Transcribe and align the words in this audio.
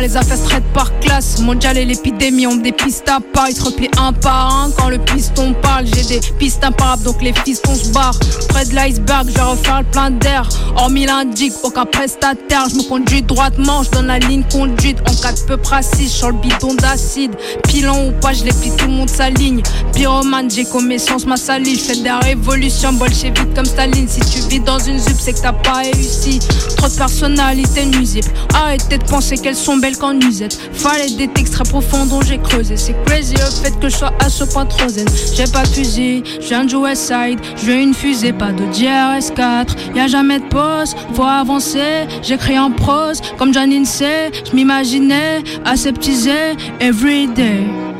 Les 0.00 0.16
affaires 0.16 0.36
straight 0.36 0.64
par 0.72 0.98
classe. 1.00 1.40
Mondial 1.40 1.76
et 1.78 1.84
l'épidémie 1.84 2.46
ont 2.46 2.56
des 2.56 2.72
pistes 2.72 3.08
à 3.08 3.20
part. 3.20 3.48
Ils 3.48 3.56
se 3.56 3.64
replient 3.64 3.90
un 3.98 4.12
par 4.12 4.64
un 4.64 4.70
quand 4.70 4.88
le 4.88 4.98
piston 4.98 5.54
parle. 5.60 5.86
J'ai 5.86 6.02
des 6.04 6.20
pistes 6.38 6.64
imparables 6.64 7.02
donc 7.02 7.22
les 7.22 7.32
fistons 7.32 7.74
se 7.74 7.88
barrent. 7.88 8.18
Près 8.48 8.64
de 8.64 8.74
l'iceberg, 8.74 9.28
je 9.34 9.40
refaire 9.40 9.80
le 9.80 9.86
plein 9.86 10.10
d'air. 10.10 10.48
Hormis 10.76 11.06
l'indique, 11.06 11.52
aucun 11.62 11.84
prestataire. 11.84 12.68
Je 12.70 12.76
me 12.76 12.88
conduis 12.88 13.22
droitement, 13.22 13.82
je 13.82 13.90
donne 13.90 14.06
la 14.06 14.18
ligne 14.18 14.44
conduite. 14.50 14.98
En 15.08 15.14
cas 15.14 15.32
de 15.32 15.40
peu 15.46 15.56
précis, 15.56 16.08
sur 16.08 16.28
le 16.28 16.36
bidon 16.36 16.74
d'acide. 16.74 17.34
Pilon 17.68 18.08
ou 18.08 18.12
pas, 18.20 18.32
je 18.32 18.44
les 18.44 18.52
plie, 18.52 18.70
tout 18.76 18.86
le 18.86 18.92
monde 18.92 19.10
s'aligne. 19.10 19.62
Pyromane, 19.94 20.50
j'ai 20.50 20.64
connaissance, 20.64 21.26
ma 21.26 21.36
salive. 21.36 21.78
Je 21.78 21.84
fais 21.84 22.00
des 22.02 22.10
révolutions, 22.10 22.92
bolchevique 22.92 23.54
comme 23.54 23.64
Staline. 23.64 24.08
Si 24.08 24.20
tu 24.20 24.48
vis 24.48 24.60
dans 24.60 24.78
une 24.78 24.98
zup, 24.98 25.16
c'est 25.18 25.32
que 25.34 25.40
t'as 25.40 25.52
pas 25.52 25.82
réussi. 25.82 26.38
Trop 26.76 26.88
de 26.88 26.96
personnalité 26.96 27.86
nuisible. 27.86 28.28
Arrêtez 28.54 28.98
de 28.98 29.04
penser 29.04 29.36
qu'elles 29.36 29.56
sont 29.56 29.76
belles 29.76 29.96
qu'en 29.96 30.18
usette. 30.18 30.58
Fallait 30.72 31.10
des 31.10 31.28
textes 31.28 31.54
très 31.54 31.64
profonds 31.64 32.06
dont 32.06 32.22
j'ai 32.22 32.38
creusé. 32.38 32.76
C'est 32.76 32.96
crazy 33.04 33.34
le 33.34 33.50
fait 33.62 33.78
que 33.78 33.88
je 33.88 33.96
sois 33.96 34.12
à 34.18 34.28
ce 34.28 34.44
point 34.44 34.66
trop 34.66 34.88
zen. 34.88 35.06
J'ai 35.34 35.46
pas 35.46 35.62
de 35.62 35.68
fusil, 35.68 36.22
je 36.40 36.46
viens 36.46 36.64
de 36.64 36.74
West 36.76 37.06
Side. 37.06 37.38
Je 37.56 37.66
veux 37.66 37.76
une 37.76 37.94
fusée, 37.94 38.32
pas 38.32 38.52
de 38.52 38.64
DRS4. 38.64 39.94
Y 39.94 40.00
a 40.00 40.06
jamais 40.08 40.38
de 40.38 40.46
pause, 40.46 40.94
faut 41.14 41.22
avancer. 41.22 42.06
J'écris 42.22 42.58
en 42.58 42.70
prose, 42.70 43.20
comme 43.38 43.52
Janine 43.52 43.84
sait. 43.84 44.30
Je 44.50 44.56
m'imaginais 44.56 45.42
aseptisé 45.64 46.56
everyday. 46.80 47.91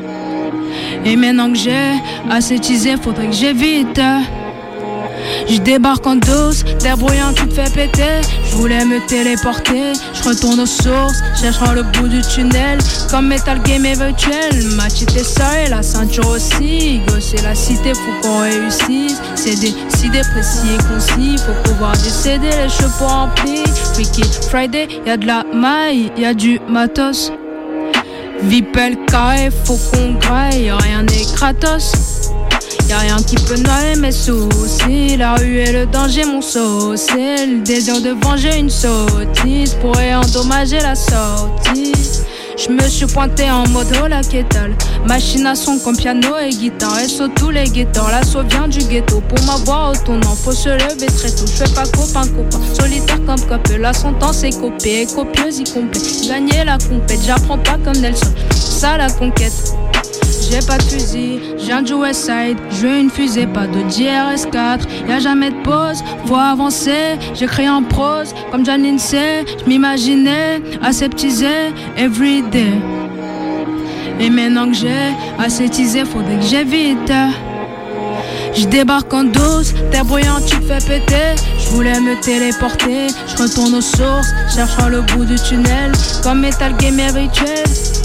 Et 1.05 1.15
maintenant 1.15 1.51
que 1.51 1.57
j'ai 1.57 1.93
aseptisé, 2.29 2.95
faudrait 3.01 3.27
que 3.27 3.33
j'évite. 3.33 3.99
Je 5.47 5.57
débarque 5.57 6.05
en 6.05 6.15
douce, 6.15 6.63
bruyant 6.97 7.33
tu 7.35 7.47
te 7.47 7.53
fais 7.53 7.69
péter. 7.69 8.21
Je 8.49 8.55
voulais 8.55 8.85
me 8.85 9.05
téléporter, 9.07 9.93
je 10.13 10.23
retourne 10.23 10.59
aux 10.59 10.65
sources, 10.65 11.21
cherchant 11.39 11.73
le 11.73 11.83
bout 11.83 12.07
du 12.07 12.21
tunnel. 12.21 12.79
Comme 13.09 13.27
Metal 13.27 13.61
Game 13.63 13.85
est 13.85 13.95
virtuel, 13.95 14.63
Machité 14.75 15.23
ça 15.23 15.61
et 15.61 15.69
la 15.69 15.81
ceinture 15.81 16.27
aussi. 16.29 17.01
Gosser 17.07 17.41
la 17.43 17.55
cité, 17.55 17.93
faut 17.93 18.27
qu'on 18.27 18.41
réussisse. 18.41 19.21
C'est 19.35 19.59
décidé, 19.59 20.21
précis 20.31 20.67
et 20.73 20.83
concis. 20.93 21.37
Faut 21.37 21.69
pouvoir 21.69 21.93
décéder 21.93 22.49
les 22.49 22.69
cheveux 22.69 23.05
remplis. 23.05 23.63
Freaky 23.93 24.23
Friday, 24.49 24.87
y'a 25.05 25.17
de 25.17 25.27
la 25.27 25.43
maille, 25.53 26.11
y'a 26.17 26.33
du 26.33 26.59
matos. 26.69 27.31
Vipel 28.45 28.97
carré, 29.05 29.49
faut 29.65 29.77
qu'on 29.91 30.13
graille, 30.13 30.71
rien 30.71 31.03
n'est 31.03 31.25
Kratos. 31.35 32.31
Y'a 32.89 32.97
rien 32.99 33.17
qui 33.17 33.35
peut 33.35 33.55
noyer 33.57 33.95
mes 33.95 34.11
soucis. 34.11 35.17
La 35.17 35.35
rue 35.35 35.57
est 35.57 35.71
le 35.71 35.85
danger, 35.85 36.25
mon 36.25 36.41
C'est 36.41 37.45
Le 37.45 37.63
désir 37.63 38.01
de 38.01 38.11
venger 38.23 38.57
une 38.57 38.69
sottise 38.69 39.75
pourrait 39.75 40.15
endommager 40.15 40.79
la 40.79 40.95
sortie. 40.95 41.93
Je 42.55 42.69
me 42.69 42.87
suis 42.87 43.07
pointé 43.07 43.49
en 43.49 43.67
mode 43.69 43.87
oh 44.03 44.07
la 44.07 44.21
Machine 45.07 45.47
à 45.47 45.55
son 45.55 45.79
comme 45.79 45.97
piano 45.97 46.37
et 46.37 46.49
guitare. 46.49 46.99
Et 46.99 47.07
saut 47.07 47.27
tous 47.27 47.49
les 47.49 47.63
guetteurs. 47.63 48.09
L'assaut 48.11 48.43
vient 48.43 48.67
du 48.67 48.79
ghetto. 48.79 49.21
Pour 49.21 49.43
m'avoir 49.45 49.91
au 49.91 49.95
tournant, 49.95 50.35
faut 50.35 50.51
se 50.51 50.69
lever 50.69 51.07
très 51.07 51.31
tôt. 51.31 51.45
Je 51.47 51.63
fais 51.63 51.73
pas 51.73 51.85
copain, 51.85 52.27
copain. 52.27 52.59
Solitaire 52.73 53.19
comme 53.25 53.41
copé. 53.41 53.77
La 53.77 53.93
sentence 53.93 54.43
est 54.43 54.59
copée. 54.59 55.07
copieuse 55.07 55.59
y 55.59 55.63
complet. 55.63 56.01
Gagner 56.27 56.63
la 56.63 56.77
compète. 56.77 57.21
J'apprends 57.25 57.57
pas 57.57 57.77
comme 57.83 57.97
Nelson. 57.97 58.31
Ça 58.51 58.97
la 58.97 59.09
conquête 59.09 59.73
j'ai 60.53 60.67
pas 60.67 60.77
de 60.77 60.83
fusil, 60.83 61.39
j'ai 61.57 61.81
du 61.81 61.93
Westside, 61.95 62.59
je 62.69 62.87
veux 62.87 62.99
une 62.99 63.09
fusée, 63.09 63.47
pas 63.47 63.65
de 63.65 63.79
DRS4, 63.89 64.81
y'a 65.09 65.17
jamais 65.17 65.49
de 65.49 65.61
pause, 65.63 66.03
faut 66.27 66.35
avancer, 66.35 67.17
j'écris 67.33 67.67
en 67.67 67.81
prose, 67.81 68.35
comme 68.51 68.63
Janine 68.63 68.99
sait, 68.99 69.45
je 69.47 69.67
m'imaginais 69.67 70.61
aseptisé 70.83 71.73
everyday. 71.97 72.71
Et 74.19 74.29
maintenant 74.29 74.67
que 74.67 74.75
j'ai 74.75 75.15
aseptisé, 75.39 76.05
faudrait 76.05 76.37
que 76.37 76.45
j'évite. 76.45 77.11
Je 78.55 78.67
débarque 78.67 79.11
en 79.11 79.23
douce, 79.23 79.73
terre 79.89 80.05
bruyante, 80.05 80.45
tu 80.45 80.57
fais 80.57 80.77
péter. 80.87 81.33
Je 81.57 81.69
voulais 81.69 81.99
me 81.99 82.21
téléporter, 82.21 83.07
je 83.27 83.41
retourne 83.41 83.73
aux 83.73 83.81
sources, 83.81 84.31
cherchant 84.53 84.89
le 84.89 85.01
bout 85.01 85.25
du 85.25 85.35
tunnel, 85.35 85.91
comme 86.21 86.41
Metal 86.41 86.77
Game 86.77 86.99
rituel 87.15 88.02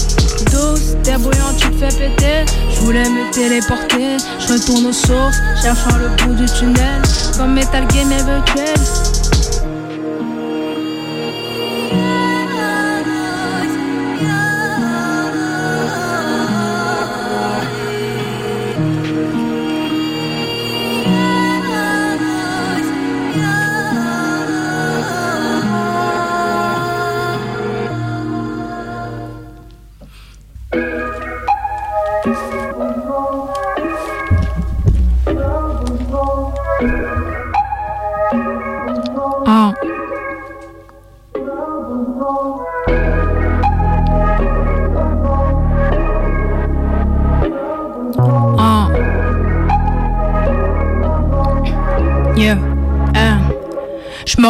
douce, 0.51 0.95
t'es 1.03 1.17
bouillant, 1.17 1.53
tu 1.57 1.69
te 1.71 1.77
fais 1.77 1.97
péter. 1.97 2.45
Je 2.73 2.79
voulais 2.81 3.09
me 3.09 3.31
téléporter, 3.31 4.17
je 4.39 4.53
retourne 4.53 4.87
aux 4.87 4.93
sources, 4.93 5.37
cherchant 5.61 5.97
le 5.97 6.09
bout 6.23 6.33
du 6.33 6.45
tunnel, 6.45 7.01
comme 7.37 7.53
Metal 7.53 7.85
Game 7.87 8.09
virtuel. 8.09 9.18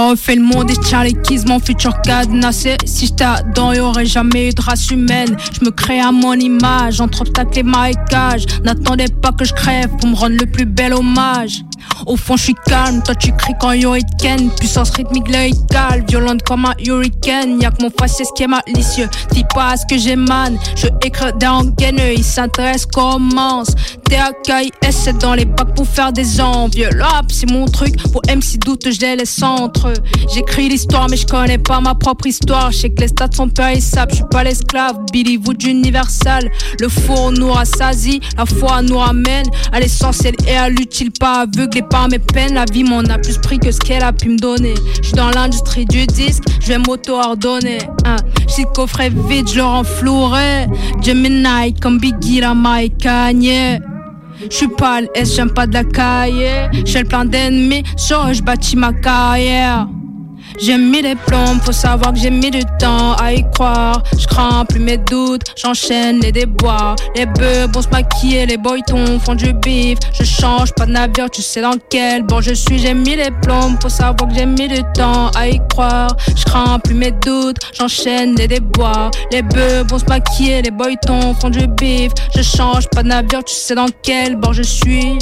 Refait 0.09 0.35
le 0.35 0.41
monde 0.41 0.71
et 0.71 0.89
Charlie 0.89 1.13
Keys, 1.13 1.43
mon 1.45 1.59
futur 1.59 2.01
cadenassé. 2.01 2.77
Si 2.85 3.05
j'étais 3.05 3.25
dedans, 3.47 3.73
y'aurait 3.73 4.05
jamais 4.05 4.49
eu 4.49 4.53
de 4.53 4.61
race 4.61 4.89
humaine. 4.89 5.37
Je 5.53 5.63
me 5.63 5.71
crée 5.71 5.99
à 5.99 6.11
mon 6.11 6.33
image, 6.33 6.99
entre 6.99 7.21
obstacles 7.21 7.59
et 7.59 7.63
marécages. 7.63 8.45
N'attendez 8.63 9.05
pas 9.21 9.31
que 9.31 9.45
je 9.45 9.53
crève 9.53 9.89
pour 9.97 10.09
me 10.09 10.15
rendre 10.15 10.37
le 10.39 10.45
plus 10.47 10.65
bel 10.65 10.93
hommage. 10.93 11.63
Au 12.05 12.15
fond, 12.15 12.37
je 12.37 12.43
suis 12.43 12.55
calme, 12.65 13.01
toi 13.03 13.15
tu 13.15 13.31
cries 13.33 13.53
quand 13.59 13.73
Ken 14.19 14.49
Puissance 14.51 14.91
rythmique 14.91 15.27
lyricale, 15.27 16.03
violente 16.07 16.43
comme 16.43 16.65
un 16.65 16.73
hurricane. 16.85 17.61
Y'a 17.61 17.71
que 17.71 17.83
mon 17.83 17.89
faciès 17.89 18.29
qui 18.35 18.43
est 18.43 18.47
malicieux. 18.47 19.09
Dis 19.31 19.45
pas 19.53 19.71
à 19.71 19.77
ce 19.77 19.85
que 19.85 19.97
j'émane, 19.97 20.57
je 20.75 20.87
écris 21.03 21.33
des 21.39 21.47
rengaineux, 21.47 22.13
il 22.17 22.23
s'intéresse, 22.23 22.85
commence. 22.85 23.69
TAKIS, 24.09 24.71
c'est 24.91 25.17
dans 25.19 25.35
les 25.35 25.45
bacs 25.45 25.75
pour 25.75 25.87
faire 25.87 26.11
des 26.11 26.41
envieux. 26.41 26.89
L'op, 26.93 27.29
c'est 27.29 27.49
mon 27.49 27.65
truc, 27.65 27.95
pour 28.11 28.21
MC 28.27 28.57
doute, 28.57 28.87
je 28.89 29.15
les 29.15 29.43
entre. 29.43 29.93
J'écris 30.33 30.69
l'histoire, 30.69 31.07
mais 31.09 31.17
je 31.17 31.27
connais 31.27 31.57
pas 31.57 31.79
ma 31.79 31.95
propre 31.95 32.27
histoire. 32.27 32.71
Je 32.71 32.79
sais 32.79 32.89
que 32.89 33.01
les 33.01 33.07
stats 33.09 33.29
sont 33.35 33.49
périssables, 33.49 34.11
je 34.11 34.17
suis 34.17 34.25
pas 34.31 34.43
l'esclave. 34.43 34.97
Billy 35.11 35.37
Wood 35.37 35.61
Universal, 35.63 36.49
le 36.79 36.89
four 36.89 37.31
nous 37.31 37.51
rassasie, 37.51 38.19
la 38.37 38.45
foi 38.45 38.81
nous 38.81 38.97
ramène 38.97 39.45
à 39.71 39.79
l'essentiel 39.79 40.35
et 40.47 40.55
à 40.55 40.69
l'utile, 40.69 41.11
pas 41.11 41.41
aveuglé 41.41 41.83
par 41.89 42.07
mes 42.09 42.19
peines, 42.19 42.53
la 42.53 42.65
vie 42.65 42.83
m'en 42.83 42.99
a 42.99 43.17
plus 43.17 43.37
pris 43.37 43.59
que 43.59 43.71
ce 43.71 43.79
qu'elle 43.79 44.03
a 44.03 44.13
pu 44.13 44.29
me 44.29 44.37
donner. 44.37 44.73
Je 44.97 45.07
suis 45.07 45.13
dans 45.13 45.29
l'industrie 45.31 45.85
du 45.85 46.05
disque, 46.05 46.43
je 46.61 46.67
vais 46.67 46.77
m'auto-ordonner. 46.77 47.79
Hein. 48.05 48.17
Le 48.57 48.65
coffret 48.73 49.09
vide, 49.09 49.47
je 49.47 49.55
le 49.55 49.63
renflouerai. 49.63 50.67
Gemini 51.01 51.73
comme 51.79 51.97
Biggie, 51.97 52.41
la 52.41 52.53
Mike 52.53 52.97
Kanye. 52.97 53.79
Je 54.49 54.55
suis 54.55 54.67
pas 54.67 55.01
S, 55.15 55.35
j'aime 55.35 55.51
pas 55.51 55.67
de 55.67 55.73
la 55.73 55.83
caille. 55.83 56.69
J'ai 56.85 56.99
le 56.99 57.05
plein 57.05 57.25
d'ennemis, 57.25 57.83
je 57.97 58.41
bâtis 58.41 58.75
ma 58.75 58.93
carrière. 58.93 59.87
J'ai 60.61 60.77
mis 60.77 61.01
les 61.01 61.15
plombs, 61.15 61.59
faut 61.63 61.71
savoir 61.71 62.11
que 62.13 62.19
j'ai 62.19 62.29
mis 62.29 62.51
du 62.51 62.61
temps 62.79 63.13
à 63.13 63.31
y 63.31 63.49
croire. 63.51 64.03
Je 64.17 64.27
crains 64.27 64.65
plus 64.65 64.79
mes 64.79 64.97
doutes, 64.97 65.43
j'enchaîne 65.55 66.19
les 66.19 66.33
déboires. 66.33 66.97
Les 67.15 67.25
bœufs 67.25 67.67
vont 67.73 67.81
se 67.81 67.87
maquiller, 67.89 68.45
les 68.45 68.57
boytons 68.57 69.19
font 69.19 69.35
du 69.35 69.53
bif. 69.53 69.99
Je 70.11 70.25
change 70.25 70.73
pas 70.73 70.85
de 70.85 70.91
navire, 70.91 71.29
tu 71.29 71.41
sais 71.41 71.61
dans 71.61 71.75
quel 71.89 72.23
bord 72.23 72.41
je 72.41 72.53
suis. 72.53 72.77
J'ai 72.77 72.93
mis 72.93 73.15
les 73.15 73.31
plombs, 73.41 73.77
faut 73.81 73.87
savoir 73.87 74.29
que 74.29 74.35
j'ai 74.35 74.45
mis 74.45 74.67
du 74.67 74.81
temps 74.93 75.31
à 75.37 75.47
y 75.47 75.61
croire. 75.69 76.09
Je 76.35 76.43
crains 76.43 76.77
plus 76.79 76.95
mes 76.95 77.11
doutes, 77.11 77.57
j'enchaîne 77.77 78.35
les 78.35 78.47
déboires. 78.47 79.11
Les 79.31 79.41
bœufs 79.41 79.85
vont 79.89 79.99
se 79.99 80.05
maquiller, 80.05 80.61
les 80.61 80.71
boytons 80.71 81.33
font 81.35 81.49
du 81.49 81.67
bif. 81.67 82.11
Je 82.35 82.41
change 82.41 82.87
pas 82.89 83.03
de 83.03 83.07
navire, 83.07 83.45
tu 83.45 83.55
sais 83.55 83.75
dans 83.75 83.87
quel 84.03 84.35
bord 84.35 84.53
je 84.53 84.63
suis. 84.63 85.17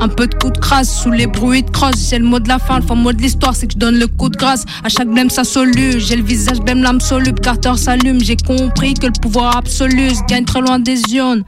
Un 0.00 0.08
peu 0.08 0.26
de 0.26 0.34
coup 0.34 0.50
de 0.50 0.58
crasse 0.58 1.02
sous 1.02 1.10
les 1.10 1.26
bruits 1.26 1.62
de 1.62 1.70
crosse. 1.70 1.94
C'est 1.96 2.18
le 2.18 2.24
mot 2.24 2.40
de 2.40 2.48
la 2.48 2.58
fin, 2.58 2.80
le 2.80 2.94
mot 2.94 3.12
de 3.12 3.22
l'histoire, 3.22 3.54
c'est 3.54 3.66
que 3.66 3.72
je 3.72 3.78
donne 3.78 3.98
le 3.98 4.06
coup 4.06 4.28
de 4.28 4.36
grâce. 4.36 4.55
À 4.84 4.88
chaque 4.88 5.08
blême, 5.08 5.30
ça 5.30 5.44
solue. 5.44 5.98
J'ai 5.98 6.16
le 6.16 6.22
visage 6.22 6.60
blême, 6.60 6.82
l'âme 6.82 7.00
soluble. 7.00 7.40
Carter 7.40 7.76
s'allume. 7.76 8.20
J'ai 8.22 8.36
compris 8.36 8.94
que 8.94 9.06
le 9.06 9.12
pouvoir 9.20 9.56
absolu 9.56 10.10
se 10.10 10.22
gagne 10.28 10.44
très 10.44 10.60
loin 10.60 10.78
des 10.78 11.00
urnes. 11.14 11.42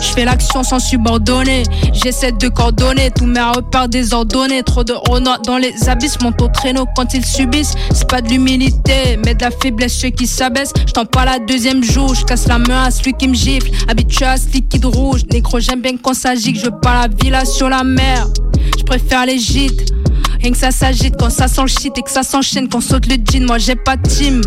Je 0.00 0.08
fais 0.14 0.24
l'action 0.24 0.62
sans 0.62 0.78
subordonner. 0.78 1.62
J'essaie 1.92 2.32
de 2.32 2.48
coordonner 2.48 3.10
tous 3.10 3.26
mes 3.26 3.42
repères 3.42 3.88
désordonnés. 3.88 4.62
Trop 4.62 4.84
de 4.84 4.94
honneur 5.10 5.40
dans 5.42 5.58
les 5.58 5.88
abysses. 5.88 6.20
Monte 6.20 6.40
au 6.42 6.48
traîneau 6.48 6.86
quand 6.96 7.14
ils 7.14 7.24
subissent. 7.24 7.74
C'est 7.92 8.08
pas 8.08 8.20
de 8.20 8.28
l'humilité, 8.28 9.18
mais 9.24 9.34
de 9.34 9.44
la 9.44 9.50
faiblesse. 9.50 9.94
Ceux 9.94 10.10
qui 10.10 10.26
s'abaissent. 10.26 10.72
J'tends 10.86 11.06
pas 11.06 11.24
la 11.24 11.38
deuxième 11.38 11.82
joue. 11.82 12.14
J'casse 12.14 12.46
la 12.48 12.58
main 12.58 12.84
à 12.84 12.90
celui 12.90 13.12
qui 13.14 13.28
me 13.28 13.34
gifle. 13.34 13.70
Habitué 13.88 14.24
à 14.24 14.36
ce 14.36 14.48
liquide 14.48 14.84
rouge. 14.84 15.22
Négro, 15.32 15.60
j'aime 15.60 15.80
bien 15.80 15.96
qu'on 15.96 16.14
s'agit. 16.14 16.52
Que 16.52 16.58
je 16.58 16.64
veux 16.66 16.80
pas 16.80 17.02
la 17.02 17.08
villa 17.08 17.44
sur 17.44 17.68
la 17.68 17.84
mer. 17.84 18.26
Je 18.78 18.84
préfère 18.84 19.26
les 19.26 19.38
gîtes. 19.38 19.92
Rien 20.42 20.52
que 20.52 20.56
ça 20.56 20.70
s'agite 20.70 21.16
quand 21.18 21.28
ça 21.28 21.48
sent 21.48 21.62
le 21.62 21.66
shit 21.66 21.98
et 21.98 22.02
que 22.02 22.10
ça 22.10 22.22
s'enchaîne 22.22 22.68
quand 22.68 22.80
saute 22.80 23.06
le 23.06 23.16
jean. 23.30 23.44
Moi 23.46 23.58
j'ai 23.58 23.74
pas 23.74 23.96
de 23.96 24.08
team. 24.08 24.40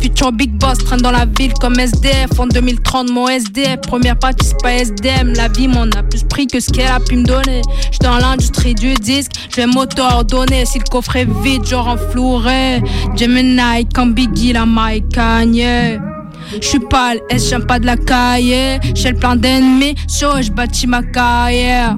Futur 0.00 0.32
big 0.32 0.52
boss 0.52 0.78
traîne 0.78 1.00
dans 1.00 1.10
la 1.10 1.26
ville 1.26 1.52
comme 1.60 1.78
SDF. 1.78 2.38
En 2.38 2.46
2030, 2.46 3.10
mon 3.10 3.28
SDF. 3.28 3.80
Première 3.82 4.18
partie, 4.18 4.46
c'est 4.46 4.62
pas 4.62 4.72
SDM. 4.72 5.34
La 5.34 5.48
vie 5.48 5.68
m'en 5.68 5.82
a 5.82 6.02
plus 6.02 6.22
pris 6.24 6.46
que 6.46 6.60
ce 6.60 6.70
qu'elle 6.70 6.90
a 6.90 7.00
pu 7.00 7.16
me 7.16 7.24
donner. 7.24 7.60
J'suis 7.90 7.98
dans 8.00 8.16
l'industrie 8.16 8.74
du 8.74 8.94
disque. 8.94 9.32
Je 9.50 9.56
vais 9.56 9.66
m'auto-ordonner. 9.66 10.64
Si 10.64 10.78
le 10.78 10.84
coffre 10.84 11.16
est 11.16 11.28
vide, 11.42 11.64
genre 11.66 11.88
en 11.88 11.96
flouret. 11.96 12.82
Gemini, 13.16 13.86
quand 13.94 14.06
Biggie, 14.06 14.54
la 14.54 14.64
Mike 14.64 15.10
Kanye. 15.10 15.98
J'suis 16.60 16.80
pas 16.80 17.14
S, 17.30 17.48
j'aime 17.48 17.66
pas 17.66 17.78
de 17.78 17.86
la 17.86 17.96
caille. 17.96 18.80
J'ai 18.94 19.10
le 19.10 19.16
plein 19.16 19.36
d'ennemis, 19.36 19.94
sur 20.06 20.40
je 20.40 20.50
bâtis 20.50 20.86
ma 20.86 21.02
carrière. 21.02 21.96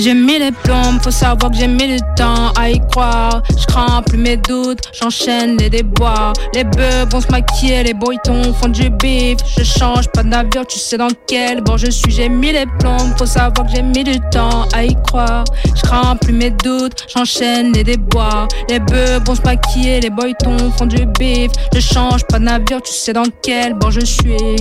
J'ai 0.00 0.14
mis 0.14 0.38
les 0.38 0.50
plombs, 0.50 0.98
faut 1.02 1.10
savoir 1.10 1.52
que 1.52 1.58
j'ai 1.58 1.66
mis 1.66 1.86
du 1.86 1.98
temps 2.16 2.52
à 2.58 2.70
y 2.70 2.80
croire. 2.88 3.42
Je 3.50 4.02
plus 4.08 4.16
mes 4.16 4.38
doutes, 4.38 4.80
j'enchaîne 4.98 5.58
les 5.58 5.68
déboires. 5.68 6.32
Les 6.54 6.64
bœufs 6.64 7.04
vont 7.10 7.20
se 7.20 7.26
maquiller, 7.28 7.82
les 7.82 7.92
boytons 7.92 8.54
font 8.54 8.68
du 8.68 8.88
bif. 8.88 9.36
Je 9.58 9.62
change 9.62 10.08
pas 10.08 10.22
de 10.22 10.28
navire, 10.28 10.66
tu 10.66 10.78
sais 10.78 10.96
dans 10.96 11.10
quel 11.26 11.60
bord 11.62 11.76
je 11.76 11.90
suis. 11.90 12.10
J'ai 12.10 12.30
mis 12.30 12.50
les 12.50 12.64
plombs, 12.78 13.14
faut 13.18 13.26
savoir 13.26 13.66
que 13.66 13.74
j'ai 13.74 13.82
mis 13.82 14.02
du 14.02 14.18
temps 14.30 14.66
à 14.72 14.84
y 14.84 14.96
croire. 15.02 15.44
Je 15.66 16.16
plus 16.24 16.32
mes 16.32 16.50
doutes, 16.50 17.06
j'enchaîne 17.14 17.72
les 17.74 17.84
déboires. 17.84 18.48
Les 18.70 18.80
bœufs 18.80 19.20
vont 19.26 19.34
se 19.34 19.42
maquiller, 19.42 20.00
les 20.00 20.10
boytons 20.10 20.72
font 20.78 20.86
du 20.86 21.04
bif. 21.04 21.52
Je 21.74 21.80
change 21.80 22.24
pas 22.24 22.38
de 22.38 22.44
navire, 22.44 22.80
tu 22.80 22.92
sais 22.92 23.12
dans 23.12 23.26
quel 23.42 23.74
bord 23.74 23.90
je 23.90 24.06
suis. 24.06 24.56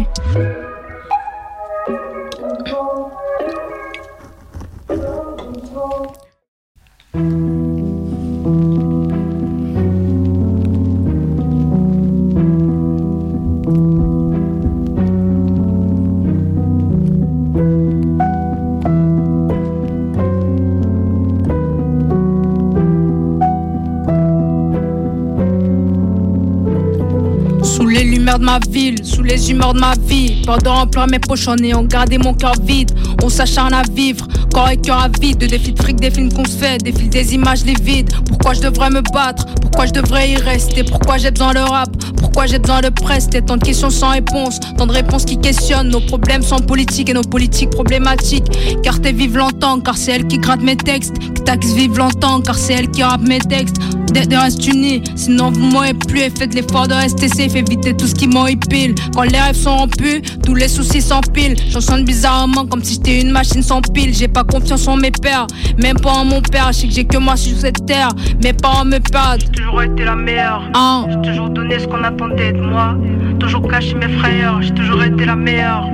Ma 28.40 28.60
ville, 28.70 29.04
sous 29.04 29.24
les 29.24 29.52
humeurs 29.52 29.74
de 29.74 29.80
ma 29.80 29.94
vie, 29.96 30.42
pendant 30.46 30.76
remplir 30.76 31.08
mes 31.08 31.20
poches 31.20 31.48
en 31.48 31.58
ayant 31.58 31.84
gardé 31.84 32.18
mon 32.18 32.34
cœur 32.34 32.54
vide, 32.64 32.92
on 33.24 33.30
s'acharne 33.30 33.74
à 33.74 33.84
vivre, 33.94 34.28
corps 34.54 34.70
et 34.70 34.78
cœur 34.78 35.00
à 35.00 35.10
vide, 35.20 35.38
de 35.38 35.48
défis 35.48 35.74
de 35.74 35.82
fric, 35.82 36.00
des 36.00 36.12
films 36.12 36.32
qu'on 36.32 36.46
se 36.46 36.58
fait, 36.58 36.78
des 36.82 36.92
des 36.92 37.34
images, 37.34 37.66
les 37.66 37.74
vides. 37.82 38.12
Pourquoi 38.28 38.54
je 38.54 38.62
devrais 38.62 38.90
me 38.90 39.02
battre? 39.14 39.46
Pourquoi 39.62 39.86
je 39.88 39.92
devrais 39.92 40.32
y 40.32 40.36
rester? 40.36 40.84
Pourquoi 40.84 41.18
j'ai 41.18 41.32
besoin 41.32 41.54
de 41.54 41.60
rap? 41.60 41.90
Pourquoi 42.18 42.46
j'ai 42.46 42.60
besoin 42.60 42.82
de 42.82 42.90
prester 42.90 43.42
Tant 43.42 43.58
de 43.58 43.64
questions 43.64 43.90
sans 43.90 44.10
réponse, 44.10 44.60
tant 44.78 44.88
de 44.88 44.92
réponses 44.92 45.26
qui 45.26 45.38
questionnent. 45.38 45.90
Nos 45.90 46.02
problèmes 46.02 46.42
sont 46.42 46.60
politiques 46.60 47.10
et 47.10 47.14
nos 47.14 47.24
politiques 47.24 47.70
problématiques. 47.72 48.46
Car 48.84 49.02
t'es 49.02 49.12
vive 49.12 49.38
longtemps, 49.38 49.80
car 49.80 49.98
c'est 49.98 50.12
elle 50.12 50.28
qui 50.28 50.38
gratte 50.38 50.62
mes 50.62 50.76
textes. 50.78 51.18
Que 51.20 51.42
taxe 51.42 51.74
vive 51.74 51.98
longtemps, 51.98 52.42
car 52.42 52.58
c'est 52.58 52.74
elle 52.74 52.92
qui 52.92 53.04
rappe 53.04 53.22
mes 53.22 53.40
textes. 53.40 53.78
De, 54.10 54.26
de 54.26 54.36
reste 54.36 54.66
unis, 54.66 55.04
sinon 55.16 55.52
vous 55.52 55.62
m'aurez 55.62 55.94
plus 55.94 56.22
et 56.22 56.30
faites 56.32 56.56
l'effort 56.56 56.88
de 56.88 56.96
rester 56.96 57.28
safe, 57.28 57.56
évitez 57.56 57.96
tout 57.96 58.08
ce 58.08 58.16
qui 58.16 58.28
pile 58.70 58.96
Quand 59.14 59.22
les 59.22 59.40
rêves 59.40 59.56
sont 59.56 59.78
rompus, 59.78 60.22
tous 60.44 60.56
les 60.56 60.68
soucis 60.68 61.02
s'empilent. 61.02 61.56
J'en 61.70 61.82
sonne 61.82 62.06
bizarrement 62.06 62.66
comme 62.66 62.84
si 62.84 62.96
j'étais 62.96 63.22
une 63.22 63.32
machine 63.32 63.62
sans 63.62 63.82
pile. 63.82 64.14
J'ai 64.14 64.28
pas 64.28 64.44
confiance 64.44 64.88
en 64.88 64.98
mes 64.98 65.12
pères, 65.12 65.46
même 65.78 66.00
pas 66.00 66.12
en 66.12 66.26
mon 66.26 66.42
père. 66.42 66.70
Je 66.72 66.80
sais 66.80 66.88
que 66.88 66.94
j'ai 66.94 67.06
que 67.06 67.18
moi 67.18 67.36
sur 67.36 67.56
cette 67.58 67.86
terre, 67.86 68.10
mes 68.44 68.54
parents 68.54 68.86
me 68.86 68.98
perdent. 69.00 69.42
J'ai 69.42 69.62
toujours 69.62 69.84
été 69.84 70.04
la 70.04 70.16
meilleure. 70.16 70.64
Hein? 70.74 71.06
J'ai 71.10 71.30
toujours 71.30 71.50
donné 71.50 71.78
ce 71.78 71.88
qu'on 71.88 72.04
attendait 72.04 72.54
de 72.54 72.62
moi. 72.62 72.96
Toujours 73.40 73.68
caché 73.68 73.94
mes 73.94 74.10
frayeurs. 74.10 74.62
J'ai 74.62 74.74
toujours 74.74 75.04
été 75.04 75.26
la 75.26 75.36
meilleure. 75.36 75.88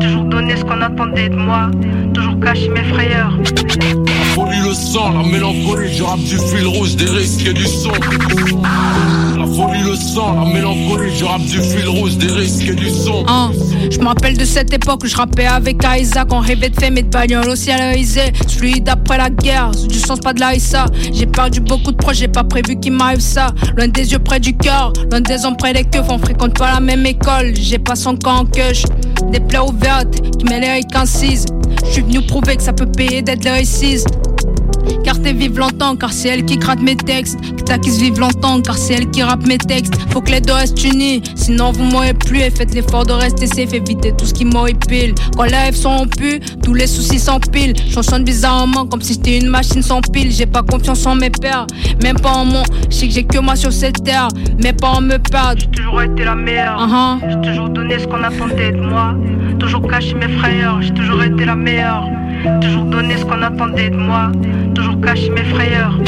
Toujours 0.00 0.24
donné 0.24 0.56
ce 0.56 0.64
qu'on 0.64 0.80
attendait 0.80 1.28
de 1.28 1.36
moi. 1.36 1.70
Toujours 2.12 2.38
caché 2.40 2.68
mes 2.68 2.84
frayeurs. 2.84 3.38
Folie, 4.34 4.60
le 4.66 4.74
sang, 4.74 5.12
la 5.12 5.22
mélancolie, 5.28 5.92
je 5.94 6.02
rappe 6.02 6.20
du 6.20 6.38
fil 6.38 6.66
rouge, 6.66 6.96
des 6.96 7.10
risques 7.10 7.46
et 7.46 7.52
du 7.52 7.64
son. 7.64 7.92
La 9.38 9.46
folie, 9.46 9.82
le 9.84 9.94
sang, 9.94 10.34
la 10.34 10.52
mélancolie, 10.52 11.14
je 11.16 11.24
rappe 11.24 11.42
du 11.42 11.60
fil 11.62 11.88
rouge, 11.88 12.16
des 12.16 12.26
risques 12.26 12.68
et 12.68 12.74
du 12.74 12.90
son. 12.90 13.24
Hein. 13.28 13.52
Je 13.88 13.98
me 14.00 14.06
rappelle 14.06 14.36
de 14.36 14.44
cette 14.44 14.72
époque 14.72 15.04
où 15.04 15.06
je 15.06 15.16
rappais 15.16 15.46
avec 15.46 15.80
Isaac 15.96 16.28
On 16.32 16.40
rêvait 16.40 16.70
de 16.70 16.80
femme 16.80 16.98
et 16.98 17.02
de 17.02 17.08
bagnole 17.08 17.48
au 17.48 17.54
ciel 17.54 17.78
la 19.18 19.30
guerre, 19.30 19.70
du 19.70 19.98
sens 19.98 20.20
pas 20.20 20.32
de 20.32 20.40
la 20.40 20.54
Issa. 20.54 20.86
J'ai 21.12 21.26
perdu 21.26 21.60
beaucoup 21.60 21.92
de 21.92 21.96
proches, 21.96 22.18
j'ai 22.18 22.28
pas 22.28 22.44
prévu 22.44 22.78
qu'il 22.78 22.92
m'arrive 22.92 23.20
ça. 23.20 23.48
Loin 23.76 23.88
des 23.88 24.12
yeux 24.12 24.18
près 24.18 24.40
du 24.40 24.56
cœur, 24.56 24.92
loin 25.10 25.20
des 25.20 25.44
hommes 25.44 25.56
près 25.56 25.72
des 25.72 25.84
keufs 25.84 26.06
On 26.08 26.18
fréquente 26.18 26.56
pas 26.58 26.72
la 26.72 26.80
même 26.80 27.04
école, 27.04 27.52
j'ai 27.54 27.78
pas 27.78 27.96
son 27.96 28.16
camp 28.16 28.40
en 28.40 28.44
queue 28.44 28.72
Des 29.30 29.40
plaies 29.40 29.58
ouvertes 29.58 30.20
qui 30.38 30.44
méritent 30.44 30.94
incises 30.94 31.46
Je 31.84 31.90
suis 31.90 32.02
venu 32.02 32.22
prouver 32.22 32.56
que 32.56 32.62
ça 32.62 32.72
peut 32.72 32.86
payer 32.86 33.22
d'être 33.22 33.44
le 33.44 33.52
récise 33.52 34.04
t'es 35.22 35.32
vive 35.32 35.58
longtemps, 35.58 35.96
car 35.96 36.12
c'est 36.12 36.28
elle 36.28 36.44
qui 36.44 36.56
gratte 36.56 36.80
mes 36.80 36.96
textes. 36.96 37.38
Que 37.40 37.78
qui 37.78 37.90
se 37.90 38.00
vive 38.00 38.18
longtemps, 38.18 38.60
car 38.60 38.76
c'est 38.78 38.94
elle 38.94 39.10
qui 39.10 39.22
rappe 39.22 39.46
mes 39.46 39.58
textes. 39.58 39.94
Faut 40.10 40.20
que 40.20 40.30
les 40.30 40.40
deux 40.40 40.54
restent 40.54 40.82
unis, 40.84 41.22
sinon 41.34 41.72
vous 41.72 41.84
m'aurez 41.84 42.14
plus. 42.14 42.40
Et 42.40 42.50
faites 42.50 42.74
l'effort 42.74 43.04
de 43.04 43.12
rester 43.12 43.46
safe, 43.46 43.72
évitez 43.72 44.12
tout 44.16 44.24
ce 44.24 44.34
qui 44.34 44.44
m'horripile. 44.44 45.14
Quand 45.36 45.44
les 45.44 45.56
rêves 45.56 45.76
sont 45.76 45.96
rompus, 45.96 46.40
tous 46.62 46.74
les 46.74 46.86
soucis 46.86 47.18
s'empilent. 47.18 47.74
J'en 47.88 48.02
bizarrement 48.20 48.86
comme 48.86 49.02
si 49.02 49.14
j'étais 49.14 49.38
une 49.38 49.48
machine 49.48 49.82
sans 49.82 50.00
pile. 50.00 50.30
J'ai 50.30 50.46
pas 50.46 50.62
confiance 50.62 51.06
en 51.06 51.14
mes 51.14 51.30
pères, 51.30 51.66
même 52.02 52.18
pas 52.18 52.32
en 52.32 52.44
mon. 52.44 52.62
Je 52.90 52.96
sais 52.96 53.08
que 53.08 53.14
j'ai 53.14 53.24
que 53.24 53.38
moi 53.38 53.56
sur 53.56 53.72
cette 53.72 54.02
terre, 54.02 54.28
mes 54.62 54.72
parents 54.72 55.00
me 55.00 55.18
perdent. 55.18 55.60
J'ai 55.60 55.70
toujours 55.70 56.02
été 56.02 56.24
la 56.24 56.34
meilleure. 56.34 56.78
Uh-huh. 56.78 57.28
J'ai 57.28 57.50
toujours 57.50 57.68
donné 57.68 57.98
ce 57.98 58.06
qu'on 58.06 58.22
attendait 58.22 58.72
de 58.72 58.80
moi. 58.80 59.14
Toujours 59.58 59.86
caché 59.88 60.14
mes 60.14 60.28
frayeurs. 60.28 60.82
J'ai 60.82 60.94
toujours 60.94 61.22
été 61.22 61.44
la 61.44 61.56
meilleure. 61.56 62.08
Toujours 62.60 62.84
donné 62.84 63.16
ce 63.16 63.24
qu'on 63.24 63.42
attendait 63.42 63.90
de 63.90 63.96
moi. 63.96 64.30
Toujours 64.74 65.00
caché 65.00 65.30
mes 65.30 65.44
frayeurs. 65.44 65.98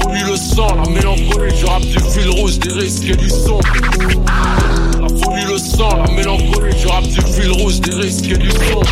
Folie, 0.00 0.22
le 0.28 0.36
sang, 0.36 0.76
la 0.76 0.90
mélancolie, 0.90 1.54
je 1.56 1.66
rappe 1.66 1.82
du 1.82 1.98
fil 1.98 2.30
rouge, 2.30 2.58
des 2.58 2.72
risques 2.72 3.08
et 3.08 3.16
du 3.16 3.28
son. 3.28 3.60
Sang, 5.80 5.96
la 5.96 6.12
mélancolie, 6.12 6.76
je 6.78 6.88
rappe 6.88 7.04
du 7.04 7.22
fil 7.22 7.50
rouge, 7.52 7.80
des 7.80 7.94
risques 7.94 8.30
et 8.30 8.36
du 8.36 8.50
son. 8.50 8.82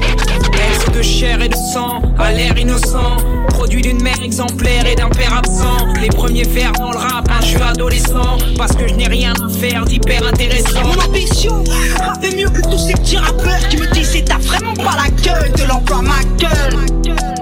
Laisse 0.53 0.97
de 0.97 1.03
chair 1.03 1.43
et 1.43 1.51
de 1.51 1.55
sang, 1.55 2.01
à 2.19 2.33
l'air 2.33 2.57
innocent. 2.57 3.19
Produit 3.51 3.83
d'une 3.83 4.03
mère 4.03 4.23
exemplaire 4.23 4.87
et 4.87 4.95
d'un 4.95 5.11
père 5.11 5.37
absent. 5.37 5.87
Les 6.01 6.09
premiers 6.09 6.45
vers 6.45 6.73
dans 6.73 6.91
le 6.91 6.97
rap, 6.97 7.29
un 7.31 7.45
jeu 7.45 7.61
adolescent. 7.61 8.39
Parce 8.57 8.75
que 8.75 8.89
je 8.89 8.95
n'ai 8.95 9.07
rien 9.07 9.35
à 9.35 9.51
faire 9.51 9.85
d'hyper 9.85 10.27
intéressant. 10.27 10.83
Mon 10.83 11.05
ambition, 11.05 11.63
rapper 12.01 12.35
mieux 12.35 12.49
que 12.49 12.63
tous 12.63 12.79
ces 12.79 12.95
petits 12.95 13.19
rappeurs 13.19 13.69
qui 13.69 13.77
me 13.77 13.93
disent 13.93 14.13
c'est 14.13 14.25
t'as 14.25 14.39
vraiment 14.39 14.73
pas 14.73 14.97
la 14.97 15.11
gueule 15.23 15.53
de 15.53 15.65
l'emploi 15.65 16.01
ma 16.01 16.25
gueule. 16.39 17.38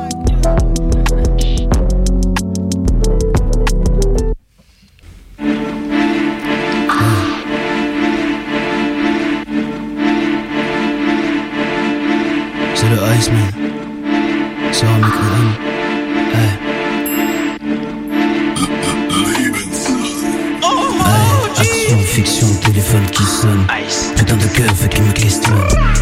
Un 13.17 14.99
micro 14.99 15.23
d'homme. 15.23 15.55
Hey. 21.57 22.05
fiction, 22.05 22.47
téléphone 22.63 23.07
qui 23.11 23.23
sonne. 23.23 23.67
Putain 24.17 24.37
de 24.37 24.47
keuf 24.49 24.89
qui 24.91 25.01
me 25.01 25.13
questionne. 25.13 25.57